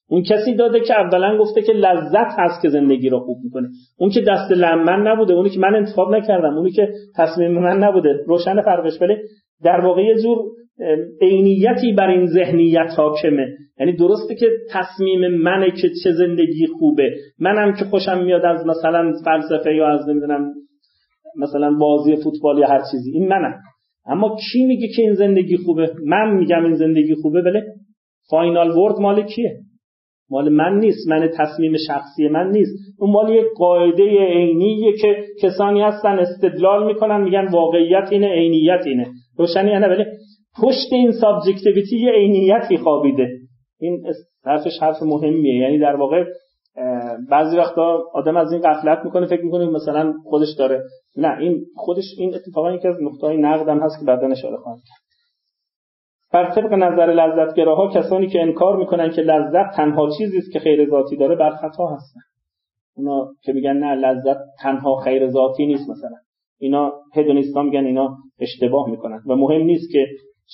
[0.10, 3.68] اون کسی داده که اولا گفته که لذت هست که زندگی رو خوب می‌کنه.
[3.99, 8.10] اون که دست من نبوده اونی که من انتخاب نکردم اونی که تصمیم من نبوده
[8.28, 9.16] روشن فرقش ولی
[9.64, 10.38] در واقع یه جور
[11.22, 13.47] عینیتی بر این ذهنیت حاکمه.
[13.80, 17.10] یعنی درسته که تصمیم منه که چه زندگی خوبه.
[17.39, 20.53] منم که خوشم میاد از مثلا فلسفه یا از نمی‌دونم
[21.38, 23.12] مثلا بازی فوتبال یا هر چیزی.
[23.12, 23.60] این منم.
[24.05, 27.64] اما کی میگه که این زندگی خوبه؟ من میگم این زندگی خوبه بله.
[28.30, 29.60] final word مال کیه؟
[30.32, 32.72] مال من نیست من تصمیم شخصی من نیست.
[33.00, 39.08] اون مال یک قاعده عینیه که کسانی هستن استدلال می‌کنن میگن واقعیت اینه عینیت اینه.
[39.38, 40.06] روشنی نه ولی
[40.64, 43.30] پشت این subjectivity یه عینیتی خوابیده.
[43.80, 44.04] این
[44.46, 45.56] حرفش حرف مهمیه.
[45.56, 46.24] یعنی در واقع
[47.30, 50.82] بعضی وقتا آدم از این غفلت می‌کنه فکر می‌کنه مثلا خودش داره.
[51.18, 55.09] نه این خودش این اتفاقا یکی از نقطه‌های نقدم هست که بعدا اشاره خواهم کرد.
[56.34, 60.90] بر طبق نظر لذتگراها کسانی که انکار می‌کنن که لذت تنها چیزی است که خیر
[60.90, 62.20] ذاتی داره بر خطا هستن.
[62.98, 66.18] اونا که میگن نه لذت تنها خیر ذاتی نیست مثلا.
[66.60, 69.20] اینا هدونیستا میگن اینا اشتباه می‌کنن.
[69.28, 70.08] و مهم نیست که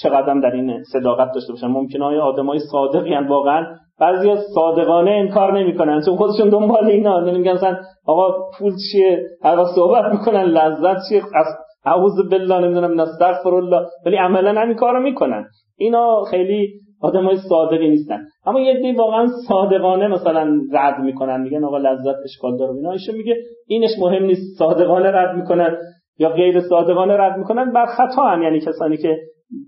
[0.04, 1.68] چقدر در این صداقت داشته باشن.
[1.68, 3.66] ممکنه های آدمای صادقی واقعا
[4.00, 6.02] بعضی صادقانه انکار نمی‌کنن.
[6.06, 7.20] چون خودشون دنبال اینا.
[7.20, 11.46] نمیگن مثلا آقا پول چیه؟ هر صحبت می‌کنن لذت چیه؟ از
[11.86, 15.46] اعوذ بالله نمی‌دونم نستغفر الله ولی عملا همین کارو می‌کنن.
[15.78, 16.68] اینا خیلی
[17.02, 18.20] آدمای صادقی نیستن.
[18.46, 21.42] اما یه دی واقعا صادقانه مثلا رد می‌کنن.
[21.42, 22.92] میگن آقا لذت اشکال داره اینا.
[22.92, 23.36] ایشون میگه
[23.68, 24.60] اینش مهم نیست.
[24.60, 25.78] صادقانه رد می‌کنن
[26.20, 27.72] یا غیر صادقانه رد می‌کنن.
[27.72, 29.18] بر خطا هم یعنی کسانی که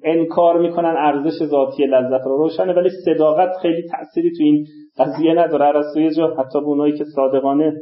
[0.03, 2.73] انکار می‌کنن ارزش ذاتی لذت رو روشنه.
[2.73, 4.65] ولی صداقت خیلی تأثیری تو این
[4.97, 5.65] قضیه نداره.
[5.65, 6.27] ارسطو یه جا.
[6.27, 7.73] حتی به اونایی که صادقانه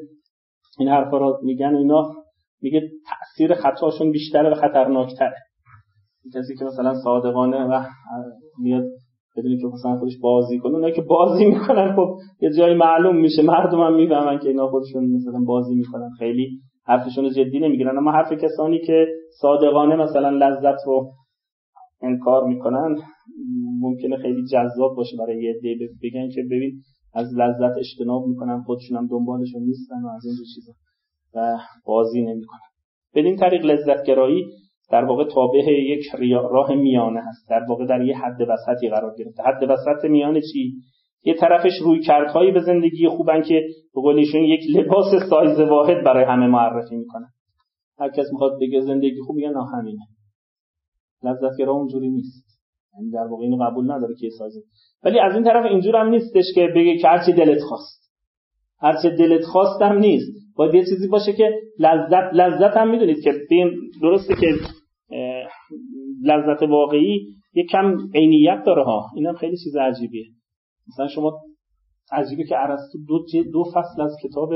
[0.80, 2.04] این حرفا رو میگن اینا
[2.66, 5.36] میگه تاثیر خطاشون بیشتره و خطرناکتره.
[6.36, 7.84] کسی که مثلا صادقانه و
[8.62, 8.84] میاد
[9.38, 13.42] بدونی که مثلا خودش بازی کنه اونایی که بازی می‌کنن خب یه جایی معلوم میشه.
[13.42, 16.10] مردم هم می‌فهمن که اینا خودشون مثلا بازی می‌کنن.
[16.20, 17.98] خیلی حرفشون جدی نمی‌گیرن.
[17.98, 19.08] اما حرف کسانی که
[19.42, 21.12] صادقانه مثلا لذت رو
[22.02, 22.96] انکار می‌کنن
[23.80, 26.82] ممکنه خیلی جذاب باشه برای یه عده بگن که ببین
[27.14, 30.74] از لذت اجتناب می‌کنن خودشون هم دنبالشون نیستن و از اینجور چیزا.
[31.36, 32.60] و بازی نمی‌کنن.
[33.16, 34.46] بدین طریق لذتگرایی
[34.92, 36.04] در واقع تابع یک
[36.52, 37.50] راه میانه هست.
[37.50, 39.44] در واقع در یه حد وسطی قرار گرفته.
[39.44, 40.74] حد وسط میانه چی؟
[41.24, 43.62] یه طرفش روی کردهایی به زندگی خوبن که
[43.96, 47.30] به قولشون یک لباس سایز واحد برای همه معرفی می‌کنن.
[48.00, 50.06] هر کس می‌خواد بگه زندگی خوب میگن همینه
[51.24, 52.46] لذتگرا اونجوری نیست.
[52.94, 54.60] یعنی در واقع اینو قبول نداره که سازه
[55.04, 58.12] ولی از این طرف اینجور هم نیستش که بگه که هرچی دلت خواست.
[58.80, 60.45] هرچی دلت خواستم نیست.
[60.56, 63.34] باید یه چیزی باشه که لذت لذت هم می‌دونید که
[64.02, 64.48] درسته که
[66.24, 69.06] لذت واقعی یه کم عینیت داره ها.
[69.16, 70.26] این هم خیلی چیز عجیبیه.
[70.88, 71.42] مثلا شما
[72.12, 74.50] عجیبه که ارسطو دو, دو فصل از کتاب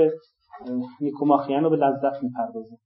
[1.01, 2.77] نیکوماخیان رو به لذت می‌پردازه.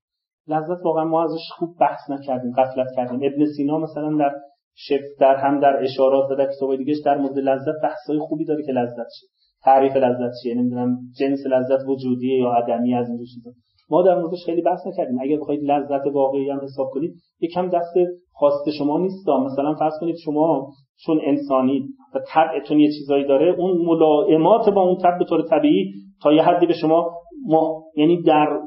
[0.47, 3.20] لذت واقعا ما ازش خوب بحث نکردیم غفلت کردیم.
[3.24, 4.32] ابن سینا مثلا در
[4.76, 8.64] شف در هم در اشارات و در کتاب دیگه در مورد لذت بحثای خوبی داره
[8.66, 9.30] که لذت چیه
[9.66, 13.51] تعریف لذت چیه؟ نمی‌دونم جنس لذت وجودیه یا عدمی از این چیزا.
[13.89, 15.20] ما در موردش خیلی بحث نکردیم.
[15.22, 17.93] اگر بخواید لذت واقعی هم حساب کنید یکم دست
[18.32, 20.70] خواست شما نیست مثلا فرض کنید شما
[21.05, 25.93] چون انسانی و طبعتون یه چیزایی داره اون ملائمات با اون طبع به طور طبیعی
[26.22, 27.11] تا یه حدی به شما
[27.45, 28.59] ما یعنی در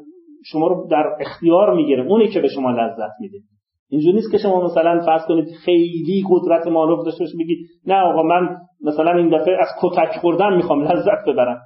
[0.44, 2.07] شما رو در اختیار می‌گیره.
[2.07, 3.38] اونی که به شما لذت میده.
[3.91, 8.22] اینجوری نیست که شما مثلا فرض کنید خیلی قدرت مالوف داشته باشید بگید نه آقا
[8.22, 11.61] من مثلا این دفعه از کتک خوردن می‌خوام لذت ببرم.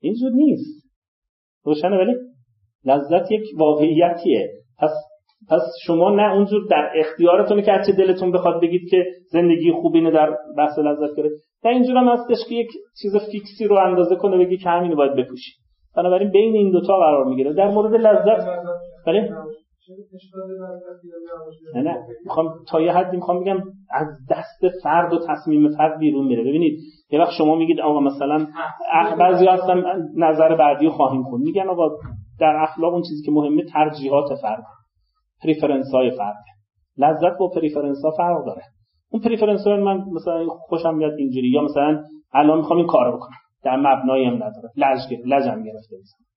[0.00, 0.90] اینجور نیست.
[1.64, 2.14] روشنه ولی
[2.84, 4.48] لذت یک واقعیتیه.
[4.78, 4.90] پس
[5.50, 10.36] پس شما نه اونجور در اختیارتونه که هرچه دلتون بخواد بگید که زندگی خوبینه در
[10.58, 11.34] بحث لذت گرفت.
[11.62, 12.68] در اینجور هم هستش که یک
[13.02, 15.52] چیز فیکسی رو اندازه کنه بگی که همینو باید بپوشی.
[15.96, 17.52] بنابراین بین این دوتا قرار می‌گیره.
[17.52, 18.46] در مورد لذت
[19.06, 19.30] بله؟
[21.74, 22.06] نه نه.
[22.24, 23.56] می‌خوام تا یه حدی می‌خوام بگم
[23.90, 26.42] از دست فرد و تصمیم فرد بیرون میره.
[26.42, 28.46] ببینید یه وقت شما میگید آقا مثلا
[29.18, 29.82] بعضی هستن
[30.16, 31.88] نظر بعدی رو خواهیم خون میگن آقا
[32.40, 34.64] در اخلاق اون چیزی که مهمه ترجیحات فرد
[35.42, 36.44] preference های فرد.
[36.98, 38.62] لذت با preference ها فرق داره.
[39.10, 43.38] اون preference های من مثلا خوشم میاد اینجوری یا مثلا الان می‌خوام این کارو بکنم.
[43.64, 44.70] در مبنایی هم نداره.
[44.76, 46.29] لج لجم گرفته بزن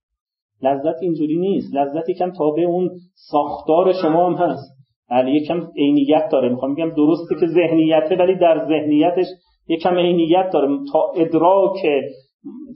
[0.61, 1.75] لذت اینجوری نیست.
[1.75, 2.89] لذت یکم تابع اون
[3.31, 4.73] ساختار شما هم هست.
[5.11, 6.49] ولی یکم عینیت داره.
[6.49, 9.25] می‌خوام میگم درسته که ذهنیته ولی در ذهنیتش
[9.67, 10.79] یکم عینیت داره.
[10.93, 11.81] تا ادراک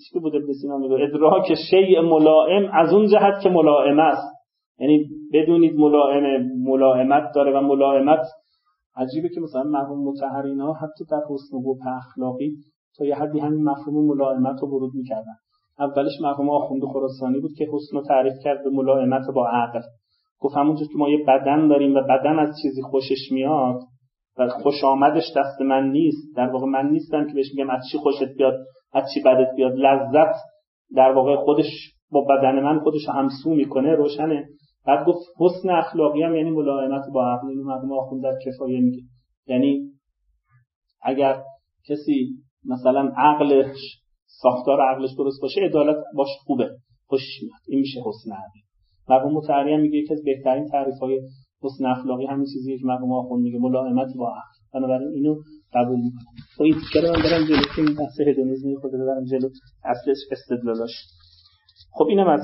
[0.10, 0.40] چی بوده
[1.04, 4.38] ادراک شیء ملائم از اون جهت که ملائم است.
[4.80, 8.26] یعنی بدونید ملائم ملائمت داره و ملائمت
[8.96, 12.58] عجیبه که مثلا مرحوم متحرینا حتی در حسن و اخلاقی
[12.98, 15.36] تا یه حدی همین مفهوم ملائمت رو ورود می‌کردن.
[15.80, 19.82] اولش مرحوم آخوند خراسانی بود که حسن رو تعریف کرد به ملائمت با عقل.
[20.40, 23.82] گفت همونجور که ما یه بدن داریم و بدن از چیزی خوشش میاد
[24.38, 27.98] و خوش آمدش دست من نیست در واقع من نیستم که بهش میگم از چی
[27.98, 28.54] خوشت بیاد
[28.94, 29.74] از چی بدت بیاد.
[29.74, 30.36] لذت
[30.96, 34.46] در واقع خودش با بدن من خودش همسو می‌کنه روشنه.
[34.86, 37.48] بعد گفت حسن اخلاقی هم یعنی ملائمت با عقل.
[37.48, 39.02] اینو مردم آخوند در کفایه میگه.
[39.48, 39.82] یعنی
[41.02, 41.42] اگر
[41.90, 42.30] کسی
[42.66, 43.78] مثلا عقلش
[44.28, 46.70] ساختار عقلش درست باشه عدالت باش خوبه.
[47.08, 47.62] خوشش میاد.
[47.68, 48.62] این میشه حسن عقلی
[49.10, 51.22] مرحوم متحری میگه یکی از بهترین تعریف های
[51.64, 54.58] حسن اخلاقی همین چیزی که مرحوم آخوند میگه ملائمت با عقل.
[54.74, 55.36] بنابراین اینو
[55.74, 56.34] قبول می‌کنم.
[56.58, 59.50] خب این تیکه من برم جلو که این بحث هدونیزمی خود برم جلو
[59.86, 60.92] اصلش استدلالاش
[61.98, 62.42] خب اینم از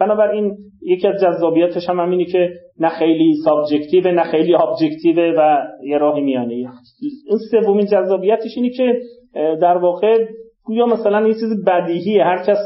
[0.00, 2.48] بنابراین یکی از جذابیتش هم همینی که
[2.80, 6.54] نه خیلی subjective نه خیلی objective و یه راهی میانه.
[6.54, 9.00] این سومین جذابیتش اینی که
[9.34, 10.26] در واقع
[10.66, 12.24] گویا مثلا یه چیز بدیهیه.
[12.24, 12.58] هر کس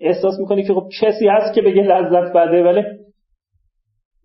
[0.00, 2.82] احساس می‌کنه که خب کسی هست که بگه لذت بده ولی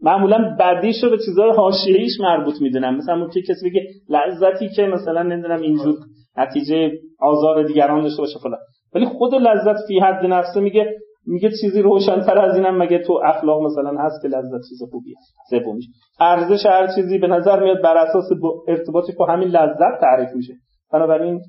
[0.02, 2.98] معمولا بدیش رو به چیزهای حاشیه‌ایش مربوط می‌دونم.
[2.98, 5.96] مثلا ممکنه کسی بگه لذتی که مثلا نمی‌دونم اینجور
[6.38, 8.60] نتیجه آزار دیگران داشته باشه فلان.
[8.96, 10.94] ولی خود لذت فی حد نفسه میگه
[11.30, 15.16] میگه چیزی روشنتر از اینم مگه تو اخلاق مثلا هست که لذت چیز خوبیه
[15.50, 15.86] سومیش
[16.20, 18.30] ارزش هر چیزی به نظر میاد بر اساس
[18.68, 20.54] ارتباطی با همین لذت تعریف میشه.
[20.94, 21.42] بنابراین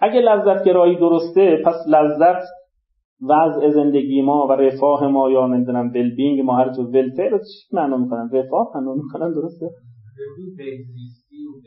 [0.00, 2.42] اگه لذت گرایی درسته پس لذت
[3.28, 7.76] وضع زندگی ما و رفاه ما یا نمی‌دونم ولبینگ ما هر جو ولفیر رو چی
[7.76, 9.70] معنا می‌کنن؟ رفاه معنا می‌کنن درسته؟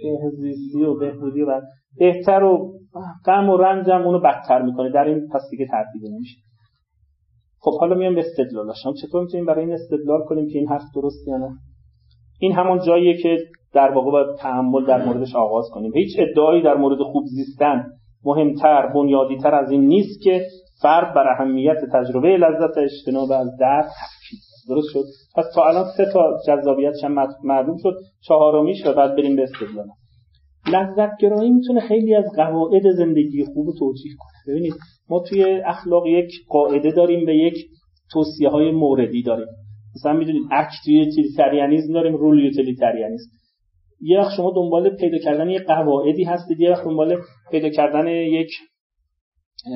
[0.01, 1.41] بهزیستی و بهبودی.
[1.41, 1.61] و
[1.99, 2.73] بهتر و
[3.25, 4.91] غم و رنجم اونو بدتر می‌کنه.
[4.91, 6.37] در این پس دیگه ترتیب نمیشه.
[7.59, 10.83] خب حالا میام به استدلالش هم چطور می‌تونیم برای این استدلال کنیم که این حرف
[10.95, 11.49] درست یا نه؟
[12.39, 13.37] این همون جاییه که
[13.73, 15.91] در واقع باید تعمل در موردش آغاز کنیم.
[15.95, 17.85] هیچ ادعایی در مورد خوب زیستن
[18.27, 20.41] مهمتر بنیادیتر از این نیست که
[20.81, 23.89] فرد بر اهمیت تجربه لذت اجتناب از درد
[24.69, 25.03] درست شد؟
[25.35, 27.93] پس تا الان سه تا جذابیتش هم معلوم شد.
[28.27, 29.87] چهارمیش و بعد بریم به استدلال.
[30.73, 34.53] لذت گرایی می‌تونه خیلی از قواعد زندگی خوب توجیه کنه.
[34.53, 34.73] ببینید
[35.09, 37.53] ما توی اخلاق یک قاعده داریم به یک
[38.13, 39.47] توصیه های موردی داریم.
[39.95, 43.29] مثلا می‌دونید اکت یوتیلیتریانیسم داریم رول یوتیلیتریانیسم
[44.01, 47.17] یه وقت شما دنبال پیدا کردن یک قواعدی هستید یه وقت دنبال
[47.51, 48.49] پیدا کردن یک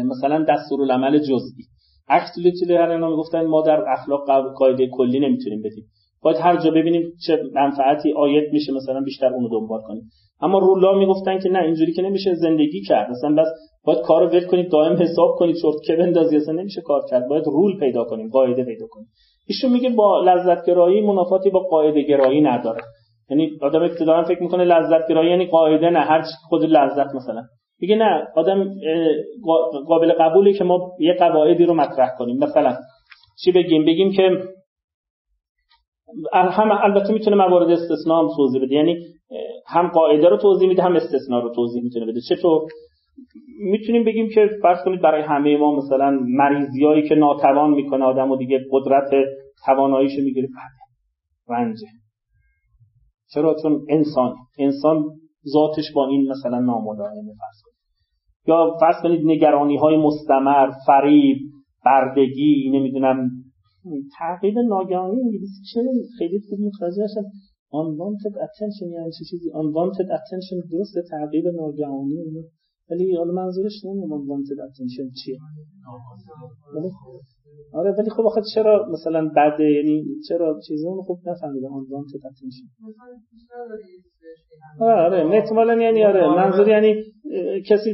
[0.06, 1.66] مثلا دستورالعمل جزئی.
[2.08, 5.84] اکت یوتیلیتریان گفتن ما در اخلاق قاعده کلی نمی‌تونیم بدیم.
[6.22, 10.04] باید هر جا ببینیم چه منفعتی آیت میشه مثلا بیشتر اونو دنبال کنیم.
[10.42, 13.10] اما رولا می‌گفتن که نه اینجوری که نمیشه زندگی کرد.
[13.10, 13.48] مثلا بس
[13.84, 17.28] باید کارو ول کنید دائم حساب کنید چرت که بندازی اصلا نمیشه کار کرد.
[17.28, 19.08] باید رول پیدا کنیم قاعده پیدا کنیم.
[19.48, 22.82] ایشون میگه با لذت گرایی منافاتی با قاعده گرایی نداره.
[23.32, 26.00] یعنی آدم ابتداا فکر می‌کنه لذت گرایی یعنی قاعده نه.
[26.00, 27.44] هر خود لذت مثلا.
[27.82, 28.76] میگه نه آدم
[29.88, 32.38] قابل قبولی که ما یه قواعدی رو مطرح کنیم.
[32.38, 32.76] مثلا
[33.44, 34.30] چی بگیم؟ بگیم که
[36.34, 38.76] هم البته می‌تونه موارد استثناء هم توضیح بده.
[38.76, 38.98] یعنی
[39.68, 42.20] هم قاعده رو توضیح میده هم استثناء رو توضیح می‌تونه بده.
[42.30, 42.62] چطور
[43.60, 48.38] می‌تونیم بگیم که فرض کنید برای همه ما مثلا مریضیایی که ناتوان می‌کنه آدم و
[48.38, 49.10] دیگه قدرت
[49.66, 50.48] تواناییشو می‌گیره.
[50.48, 51.58] بله.
[51.58, 51.88] رنجه.
[53.34, 54.36] چرا چون انسان.
[54.60, 55.06] انسان
[55.48, 57.82] ذاتش با این مثلا ناملائمه فرض کنید.
[58.48, 61.38] یا فرض کنید نگرانی های مستمر فریب
[61.86, 63.30] بردگی نمی‌دونم
[64.20, 65.82] تغییر ناگهانی انگلیسی چه
[66.18, 67.32] خیلی خوب متوجه شدم
[67.80, 72.18] unwanted attention یعنی چه چیزی؟ Unwanted attention درست تغییر ناگهانی؟
[72.92, 75.38] ولی حالا منظورش نمی‌دونم unwanted attention چیه.
[77.74, 82.66] آره ولی خب آخه چرا مثلا بعد یعنی چرا اون خوب نفهمیدم unwanted attention
[84.82, 87.04] آره احتمالا یعنی آره منظور یعنی
[87.70, 87.94] کسی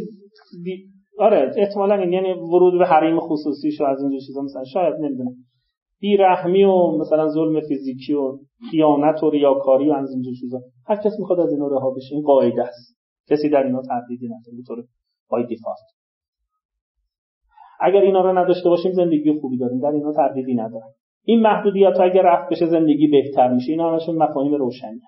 [1.19, 4.63] آره احتمالا یعنی ورود به حریم خصوصیشو از اینجور چیزا مثلا.
[4.63, 5.31] شاید نمی‌دونم.
[5.99, 8.37] بیرحمی و مثلا ظلم فیزیکی و
[8.71, 10.61] خیانت و ریاکاری و از اینجور چیزا.
[10.87, 12.15] هر کس می‌خواد از اینا رها بشه.
[12.15, 12.97] این قاعده است.
[13.29, 14.83] کسی در اینا تردیدی نداره به طور
[15.29, 15.96] بای دیفالت.
[17.79, 20.89] اگر اینا رو نداشته باشیم زندگی خوبی داریم در اینا تردیدی ندارم
[21.25, 23.71] این محدودیت اگر رفت بشه زندگی بهتر میشه.
[23.71, 24.99] این همشون مفاهیم روشنی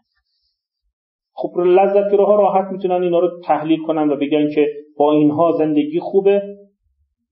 [1.34, 4.68] خب لذتگیرها راحت می‌تونن اینا رو تحلیل کنن و بگن که
[4.98, 6.42] با اینها زندگی خوبه.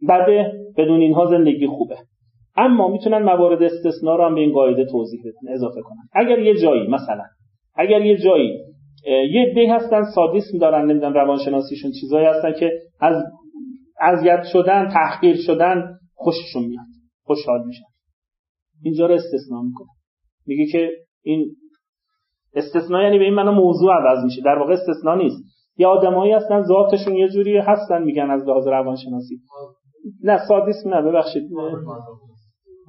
[0.10, 1.96] بده بدون اینها زندگی خوبه.
[2.56, 6.08] اما می‌تونن موارد استثناء رو هم به این قاعده توضیح بدن اضافه کنن.
[6.14, 7.24] اگر یه جایی مثلا
[7.76, 8.60] اگر یه جایی
[9.32, 13.24] یه دی هستن سادیسم دارن نمی‌دونم روانشناسیشون چیزایی هستن که از
[14.02, 16.86] اذیت شدن تحقیر شدن خوششون میاد
[17.24, 17.86] خوشحال میشن.
[18.84, 19.88] اینجا رو استثناء می‌کنه.
[20.48, 20.90] میگه که
[21.22, 21.56] این
[22.56, 24.42] استثناء یعنی به این معنا موضوع عوض میشه.
[24.42, 25.44] در واقع استثناء نیست.
[25.78, 29.40] یه آدمایی هستن ذاتشون یه جوری هستن میگن از لحاظ روانشناسی.
[30.24, 31.44] نه سادیسم نه ببخشید.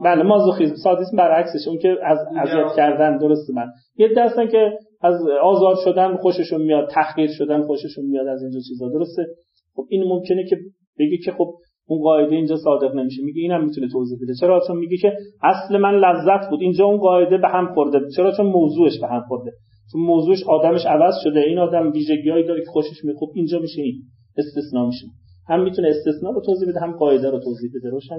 [0.05, 3.19] بله مازوخیسم سادیسم برعکسش اون که از اذیت کردن.
[3.19, 8.43] درسته من یه دستن که از آزاد شدن خوششون میاد تحقیر شدن خوششون میاد از
[8.43, 8.89] اینجا چیزا.
[8.89, 9.27] درسته؟
[9.75, 10.57] خب این ممکنه که
[10.99, 11.55] بگی که خب
[11.89, 13.23] اون قاعده اینجا صادق نمیشه.
[13.23, 14.35] میگه اینم می‌تونه توضیح بده.
[14.41, 16.61] چرا؟ چون میگه که اصل من لذت بود.
[16.61, 17.99] اینجا اون قاعده به هم خورده.
[18.17, 19.51] چرا؟ چون موضوعش به هم خورده.
[19.93, 21.41] چون موضوعش آدمش عوض شده.
[21.41, 23.17] این آدم ویژگیهایی داره که خوشش میاد.
[23.17, 24.03] خب اینجا میشه این.
[24.37, 25.07] استثنا میشه.
[25.49, 27.91] هم می‌تونه استثنا رو توضیح بده هم قاعده رو توضیح بده.
[27.91, 28.19] روشن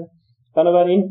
[0.56, 1.08] بنابراین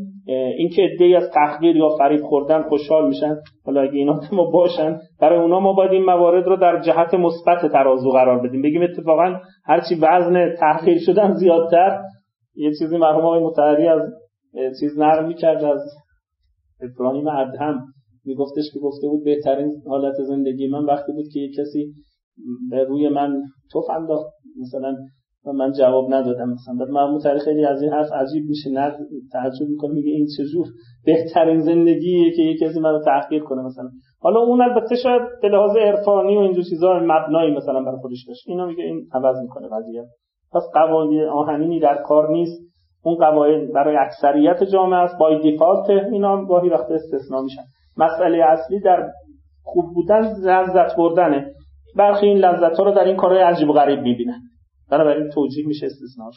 [0.57, 3.35] اینکه ادعی از تحقیر یا فریب خوردن خوشحال میشن
[3.65, 7.71] حالا اگه اینا ما باشن برای اونا ما باید این موارد رو در جهت مثبت
[7.71, 8.61] ترازو قرار بدیم.
[8.61, 11.99] بگیم اتفاقا هرچی وزن تحقیر شدن زیادتر
[12.55, 14.01] یه چیزی مرحوم آقای متحری از
[14.79, 15.81] چیز نرم می‌کرد از
[16.81, 17.85] ابراهیم ادهم.
[18.25, 21.93] میگفتش که گفته بود بهترین حالت زندگی من وقتی بود که یه کسی
[22.69, 24.33] به روی من توف انداخت.
[24.61, 24.95] مثلا
[25.52, 26.76] من جواب ندادم مثلا.
[26.80, 28.70] بعد محمود خیلی از این حرف عجیب میشه.
[28.70, 28.91] نه
[29.32, 30.66] تعجب می‌کنه میگه این چجور
[31.06, 33.89] بهترین زندگیه که یکی کسی منو تحقیر کنه مثلا.
[34.22, 38.43] حالا اون البته شاید به لحاظ عرفانی و اینجور چیزا مبنایی مثلا برای خودش داشت.
[38.47, 40.04] اینا میگه این عوض می‌کنه قضیه
[40.54, 42.70] پس قواعد آهنینی در کار نیست.
[43.04, 45.20] اون قواعد برای اکثریت جامعه است.
[45.20, 47.62] با دیفالت اینا گاهی وقت استثنا میشن.
[47.97, 49.10] مسئله اصلی در
[49.64, 51.52] خوب بودن لذت بردنه.
[51.95, 54.39] برخی این لذت ها رو در این کارهای عجیب و غریب می‌بینن.
[54.91, 56.35] بنابراین توجیه میشه استثناش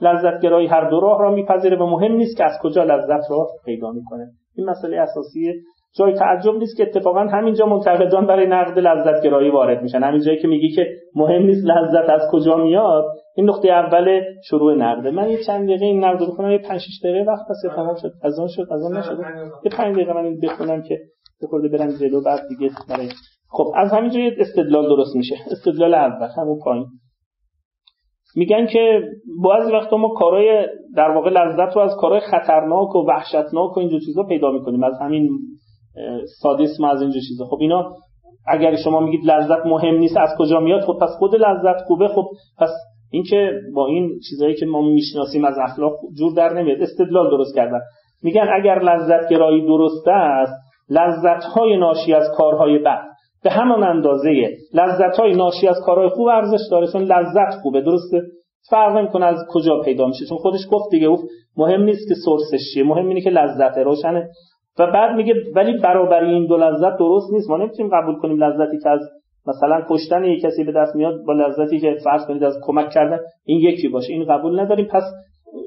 [0.00, 3.48] لذت گرایی هر دو راه را میپذیره و مهم نیست که از کجا لذت را
[3.64, 4.26] پیدا می‌کنه.
[4.56, 5.54] این مسئله اساسیه
[5.98, 10.02] جای تعجب نیست که اتفاقا همینجا منتقدان برای نقد لذت گرایی وارد میشن.
[10.02, 13.04] همین جایی که میگی که مهم نیست لذت از کجا میاد
[13.36, 15.10] این نقطه اول شروع نقده.
[15.10, 18.12] من یه چند دقیقه این نقد بخونم یه 5 6 دقیقه وقت پس تمام شد
[18.22, 19.18] از آن شد از آن نشد.
[19.64, 20.98] یه 5 دقیقه من بخونم که
[21.42, 23.08] بخورده برم جلو بعد دیگه برای
[23.48, 25.34] خب از همینجا یه استدلال درست میشه.
[25.50, 26.86] استدلال اول همون پایین.
[28.36, 29.02] میگن که
[29.44, 30.66] بعضی وقتا ما کارهای
[30.96, 34.82] در واقع لذت رو از کارهای خطرناک و وحشتناک و اینجور چیزا پیدا می‌کنیم.
[34.82, 35.28] از همین
[36.42, 37.44] سادیسم از اینجور چیزا.
[37.44, 37.92] خب اینا
[38.48, 42.08] اگر شما میگید لذت مهم نیست از کجا میاد؟ خب پس خود لذت خوبه.
[42.08, 42.24] خب
[42.58, 42.70] پس
[43.10, 46.82] اینکه با این چیزهایی که ما می‌شناسیم از اخلاق جور در نمیاد.
[46.82, 47.80] استدلال درست کردن.
[48.22, 50.52] میگن اگر لذت گرایی درسته است
[50.90, 53.13] لذت های ناشی از کارهای بد.
[53.44, 54.30] به همان اندازه
[54.74, 56.86] لذت های ناشی از کارهای خوب ارزش داره.
[56.86, 58.22] چون لذت خوبه درسته؟
[58.70, 60.26] فرق نمی‌کنه از کجا پیدا میشه.
[60.28, 61.22] چون خودش گفت دیگه گفت
[61.56, 64.28] مهم نیست که سورسش چیه مهم اینه که لذت روشنه.
[64.78, 67.50] و بعد میگه ولی برابری این دو لذت درست نیست.
[67.50, 69.00] ما نمی‌تونیم قبول کنیم لذتی که از
[69.46, 73.18] مثلا کشتن یک کسی به دست میاد با لذتی که فرض کنید از کمک کردن
[73.44, 74.12] این یکی باشه.
[74.12, 74.86] این قبول نداریم.
[74.86, 75.02] پس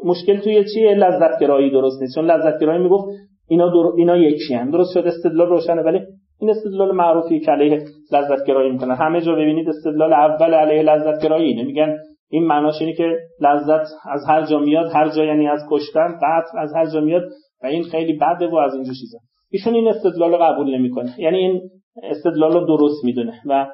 [0.05, 2.15] مشکل توی چیه؟ لذت گرایی درست نیست.
[2.15, 3.05] چون لذت گرایی می‌گفت
[3.49, 3.91] اینا در...
[3.97, 5.81] اینا یکی هم درست شد؟ استدلال روشنه.
[5.81, 5.99] ولی
[6.39, 8.95] این استدلال معروفی که علیه لذت گرایی می‌کنن.
[8.95, 11.97] همه جا ببینید استدلال اول علیه لذت گرایی نمیگن
[12.29, 16.57] این معناش اینه که لذت از هر جا میاد هر جا یعنی از کشتن قتل
[16.57, 17.23] از هر جا میاد
[17.63, 19.17] و این خیلی بده و از اینجور چیزا.
[19.51, 21.15] ایشون این استدلال رو قبول نمی‌کنه.
[21.17, 21.61] یعنی این
[22.03, 23.67] استدلال رو درست می‌دونه و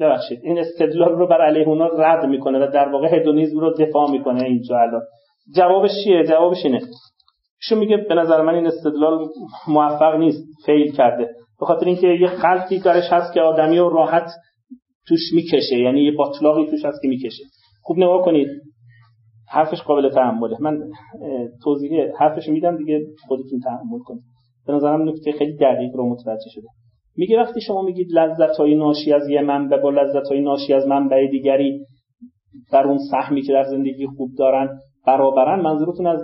[0.00, 4.10] ببخشید این استدلال رو بر علیه اونا رد می‌کنه و در واقع هدونیزم رو دفاع
[4.10, 5.02] می‌کنه اینجا الان.
[5.56, 6.80] جوابش چیه؟ جوابش اینه.
[7.62, 9.28] ایشون میگه به نظر من این استدلال
[9.68, 11.28] موفق نیست فیل کرده.
[11.60, 14.30] به خاطر اینکه یه خلقی کارش هست که آدمی رو راحت
[15.08, 17.44] توش می‌کشه یعنی یه باطلاقی توش هست که می‌کشه.
[17.82, 18.48] خوب نگاه کنید.
[19.50, 20.56] حرفش قابل تحمله.
[20.60, 20.78] من
[21.64, 24.22] توضیح حرفش میدم دیگه خودتون تحمل کنید.
[24.66, 26.66] به نظرم نکته خیلی دقیق رو متوجه شده.
[27.16, 30.86] میگه وقتی شما میگید لذت های ناشی از یه منبع با لذت های ناشی از
[30.86, 31.86] منبع دیگری
[32.72, 36.20] در اون سهمی که در زندگی خوب دارن برابرن منظورتون از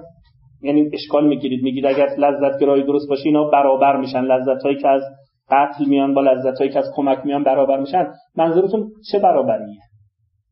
[0.65, 1.63] یعنی اشکال می‌گیرید.
[1.63, 4.21] میگید اگر لذت گرایی درست باشه اینا برابر میشن.
[4.21, 5.03] لذت هایی که از
[5.51, 8.07] قتل میان با لذت هایی که از کمک میان برابر میشن.
[8.37, 9.79] منظورتون چه برابریه؟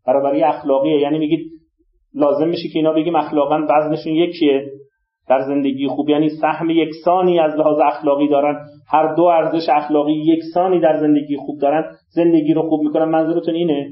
[0.07, 1.01] برابری اخلاقیه.
[1.01, 1.47] یعنی میگید
[2.15, 4.67] لازم میشه که اینا بگیم اخلاقا وزنشون یکیه.
[5.29, 6.09] در زندگی خوب.
[6.09, 8.67] یعنی سهم یکسانی از لحاظ اخلاقی دارن.
[8.89, 11.85] هر دو ارزش اخلاقی یکسانی در زندگی خوب دارن.
[12.09, 13.05] زندگی رو خوب می‌کنن.
[13.05, 13.91] منظورتون اینه؟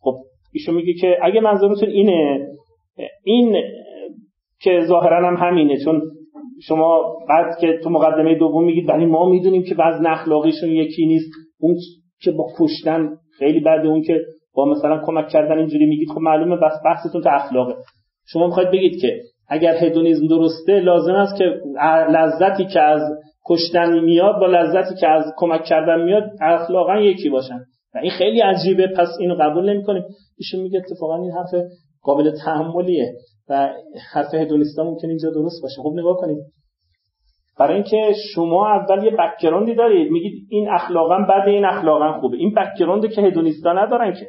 [0.00, 0.14] خب
[0.52, 2.48] ایشون میگه که اگه منظورتون اینه
[3.24, 3.56] این
[4.62, 6.02] که ظاهرا هم همینه چون
[6.62, 11.30] شما بعد که تو مقدمه دوم میگید ولی ما می‌دونیم که وزن اخلاقیشون یکی نیست.
[11.60, 11.76] اون
[12.20, 14.20] که با کشتن خیلی بعد اون که
[14.54, 17.74] با مثلا کمک کردن اینجوری میگید خب معلومه بس بحثتون تو اخلاقه.
[18.26, 21.44] شما می‌خواید بگید که اگر هدونیزم درسته لازم است که
[22.10, 23.00] لذتی که از
[23.46, 27.58] کشتن میاد با لذتی که از کمک کردن میاد اخلاقا یکی باشن.
[27.94, 30.02] و این خیلی عجیبه پس اینو قبول نمی‌کنیم.
[30.38, 31.54] ایشون میگه اتفاقا این حرف
[32.02, 33.12] قابل تحملیه.
[33.48, 33.68] و
[34.12, 35.82] حرف hedonist ا ممکن اینجا درست باشه.
[35.82, 36.38] خب نگاه کنید.
[37.58, 40.12] برای اینکه شما اول یه background ی دارید.
[40.12, 42.36] میگید این اخلاقا بده این اخلاقا خوبه.
[42.36, 44.26] این background ی که hedonist ا ندارن که.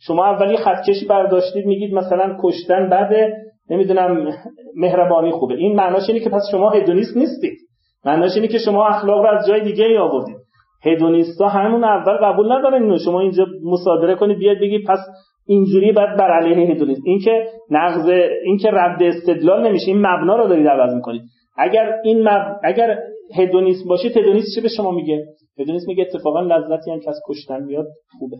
[0.00, 1.66] شما اول یه خطکشی برداشتید.
[1.66, 3.36] میگید مثلا کشتن بده.
[3.70, 4.28] نمی‌دونم
[4.76, 5.54] مهربانی خوبه.
[5.54, 7.58] این معناش اینه که پس شما hedonist نیستید.
[8.04, 10.36] معناش اینه که شما اخلاق رو از جای دیگه ای آوردید.
[10.84, 12.98] هدونیستا همون اول قبول ندارن اینو.
[12.98, 14.38] شما اینجا مصادره کنید.
[14.38, 14.98] بیاد بگی پس
[15.46, 18.08] اینجوری بعد بر علیه هدونیسم این که نقض
[18.44, 21.22] این که رد استدلال نمیشه این مبنا رو دارید عوض می‌کنید.
[21.58, 22.60] اگر این مب...
[22.64, 22.98] اگر
[23.36, 25.24] هدونیسم باشه هدونیسم چه به شما میگه؟
[25.58, 27.86] هدونیسم میگه اتفاقا لذتی هم که از کشتن میاد
[28.18, 28.36] خوبه.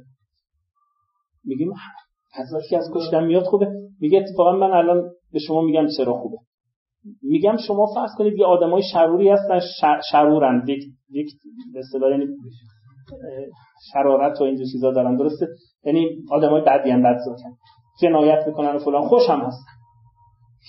[1.45, 1.73] میگیم
[2.39, 3.69] لذتی که از کشتن میاد خوبه.
[4.01, 6.37] میگه اتفاقا من الان به شما میگم چرا خوبه.
[7.23, 9.61] میگم شما فرض کنید یه آدمای شروری هستن
[10.11, 10.65] شرورن.
[10.69, 11.27] یک یک
[11.73, 12.27] به اصطلاح یعنی
[13.93, 15.17] شرارت و اینجور چیزا دارن.
[15.17, 15.49] درسته؟
[15.85, 17.17] یعنی آدمای بدی هم بد
[18.03, 19.03] جنایت می‌کنن و فلان.
[19.03, 19.67] خوش هم هست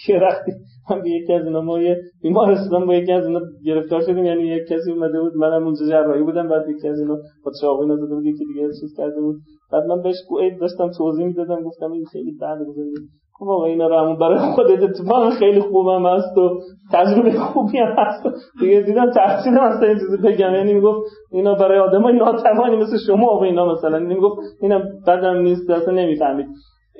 [0.07, 0.51] یه وقتی
[0.89, 4.25] من به یکی از اینا ما یه بیمارستان با یکی از اینا گرفتار شدیم.
[4.25, 7.15] یعنی یک کسی اومده بود منم اونجا جراحی بودم بعد یکی از اینا
[7.45, 9.35] با چاقو نزده بود یکی دیگه چیز کرده بود.
[9.71, 10.15] بعد من بهش
[10.59, 13.01] داشتم توضیح می‌دادم گفتم این خیلی بد گذاشته
[13.35, 16.59] خب آقا اینا رو همون برای خودت اتفاقا خیلی خوبم هست و
[16.91, 18.23] تجربه خوبی هم هست.
[18.59, 20.53] دیگه دیدم تحصیل مثلا این چیزی بگم.
[20.53, 20.99] یعنی می‌گفت
[21.31, 23.99] اینا برای آدمای ناتوانی مثل شما و اینا مثلا.
[23.99, 26.47] می‌گفت اینا بدم نیست اصلا نمی‌فهمید.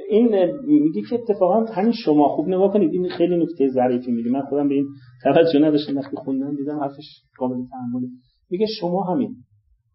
[0.09, 0.27] این
[0.67, 2.93] میگه که اتفاقا همین شما خوب نگاه کنید.
[2.93, 4.31] این خیلی نکته ظریفی میگه.
[4.31, 4.85] من خودم به این
[5.23, 5.97] توجه نداشتم.
[5.97, 8.07] وقتی خوندم دیدم حرفش قابل تحمله
[8.51, 9.35] میگه شما همین.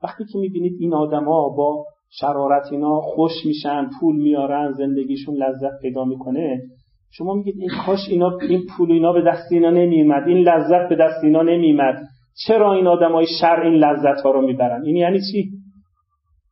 [0.03, 6.05] وقتی که می‌بینید این آدما با شرارت اینا خوش میشن پول میارن زندگیشون لذت پیدا
[6.05, 6.61] می‌کنه.
[7.11, 10.97] شما میگید این کاش اینا این پول اینا به دست اینا نمیومد این لذت به
[10.97, 12.03] دست اینا نمیومد
[12.47, 15.51] چرا این آدمای شر این لذت ها رو می‌برن؟ این یعنی چی؟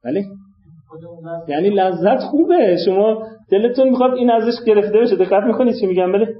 [0.04, 0.24] بله؟
[1.48, 2.76] یعنی لذت خوبه.
[2.86, 5.16] شما دلتون می‌خواد این ازش گرفته بشه.
[5.16, 6.34] دقت می‌کنید چی میگم؟ بله؟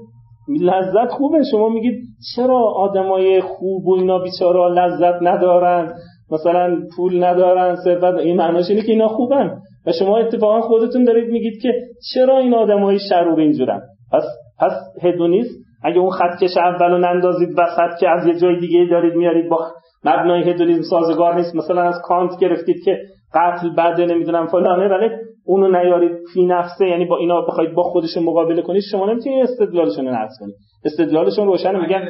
[0.61, 1.41] لذت خوبه.
[1.51, 2.03] شما میگید
[2.35, 5.93] چرا آدمای خوب و اینا بیچاره لذت ندارن؟
[6.31, 9.57] مثلا پول ندارن ثروت این معناش اینه که اینا خوبن.
[9.87, 11.69] و شما اتفاقا خودتون دارید میگید که
[12.13, 13.81] چرا این آدمای شرور اینجورن
[14.13, 14.23] پس
[14.59, 14.71] پس
[15.03, 19.49] هدونیست اگه اون خط کش اولو نندازید وسط که از یه جای دیگه دارید میارید
[19.49, 19.57] با
[20.05, 21.55] مبنای هدونیسم سازگار نیست.
[21.55, 22.97] مثلا از کانت گرفتید که
[23.33, 25.09] قتل بعد نمی‌دونم فلانه ولی
[25.45, 26.11] اونو نیارید.
[26.33, 30.33] فی نفسه یعنی با اینا بخواید با خودشون مقابله کنید شما نمی‌تونید استدلالشون رو نقض
[30.39, 30.55] کنید.
[30.85, 32.07] استدلالشون روشن میگن.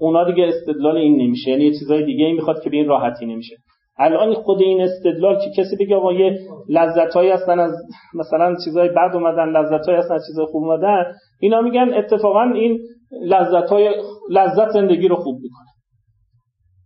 [0.00, 1.50] اونا دیگه استدلال این نمیشه.
[1.50, 3.56] یعنی چیزای دیگه این می‌خواد که به این راحتی نمیشه.
[3.98, 7.72] الان خود این استدلال که کسی بگه آقا یه لذتایی هستن از
[8.14, 11.04] مثلا چیزای بد اومدن لذتایی هستن از چیزای خوب اومدن.
[11.40, 12.78] اینا میگن اتفاقا این
[13.22, 13.94] لذتای
[14.30, 15.68] لذت زندگی رو خوب می‌کنه.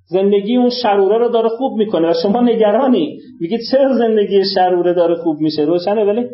[0.07, 3.19] زندگی اون شروره رو داره خوب می‌کنه و شما نگرانی.
[3.41, 6.29] میگه چرا زندگی شروره داره خوب میشه؟ روشنه ولی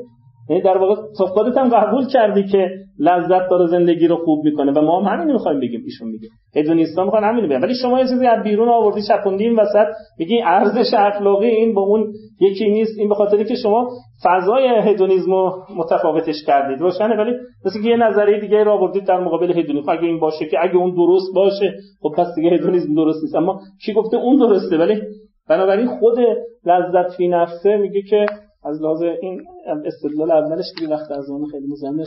[0.48, 2.68] یعنی در واقع خودت هم قبول کردی که
[2.98, 6.28] لذت داره زندگی رو خوب می‌کنه و ما هم همین می‌خوایم بگیم ایشون میگه.
[6.56, 7.60] هدونیستا می‌خوان همین بگن.
[7.60, 9.86] ولی شما یه چیزی از بیرون آوردی چپوندی این وسط
[10.18, 13.88] میگی ارزش اخلاقی این با اون یکی نیست این به خاطری که شما
[14.24, 16.80] فضای هدونیسم رو متفاوتش کردید.
[16.80, 17.32] روشنه ولی
[17.66, 20.76] مثل که یه نظریه دیگه را آوردید در مقابل هدونیسم اگه این باشه که اگه
[20.76, 23.34] اون درست باشه خب پس دیگه هدونیسم درست نیست.
[23.34, 25.00] اما کی گفته اون درسته؟ ولی
[25.48, 26.18] بنابراین خود
[26.66, 28.26] لذت فی نفسه میگه که
[28.64, 29.46] از لحاظ این
[29.86, 32.06] استدلال اولش دیگه وقت از اون خیلی مزمش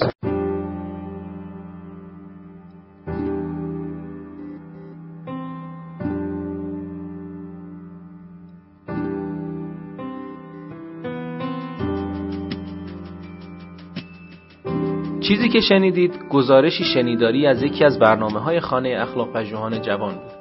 [15.21, 20.40] چیزی که شنیدید گزارشی شنیداری از یکی از برنامه های خانه اخلاق پژوهان جوان بود.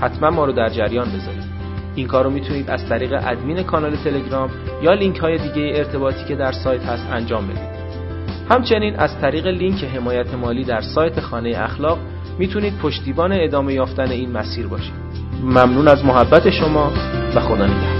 [0.00, 1.50] حتما ما رو در جریان بذارید.
[1.94, 4.50] این کار رو می‌تونید از طریق ادمین کانال تلگرام
[4.82, 7.80] یا لینک های دیگه ارتباطی که در سایت هست انجام بدید.
[8.50, 11.98] همچنین از طریق لینک حمایت مالی در سایت خانه اخلاق
[12.38, 14.94] می‌تونید پشتیبان ادامه یافتن این مسیر باشید.
[15.42, 16.92] ممنون از محبت شما
[17.34, 17.99] و خدا نگهدار.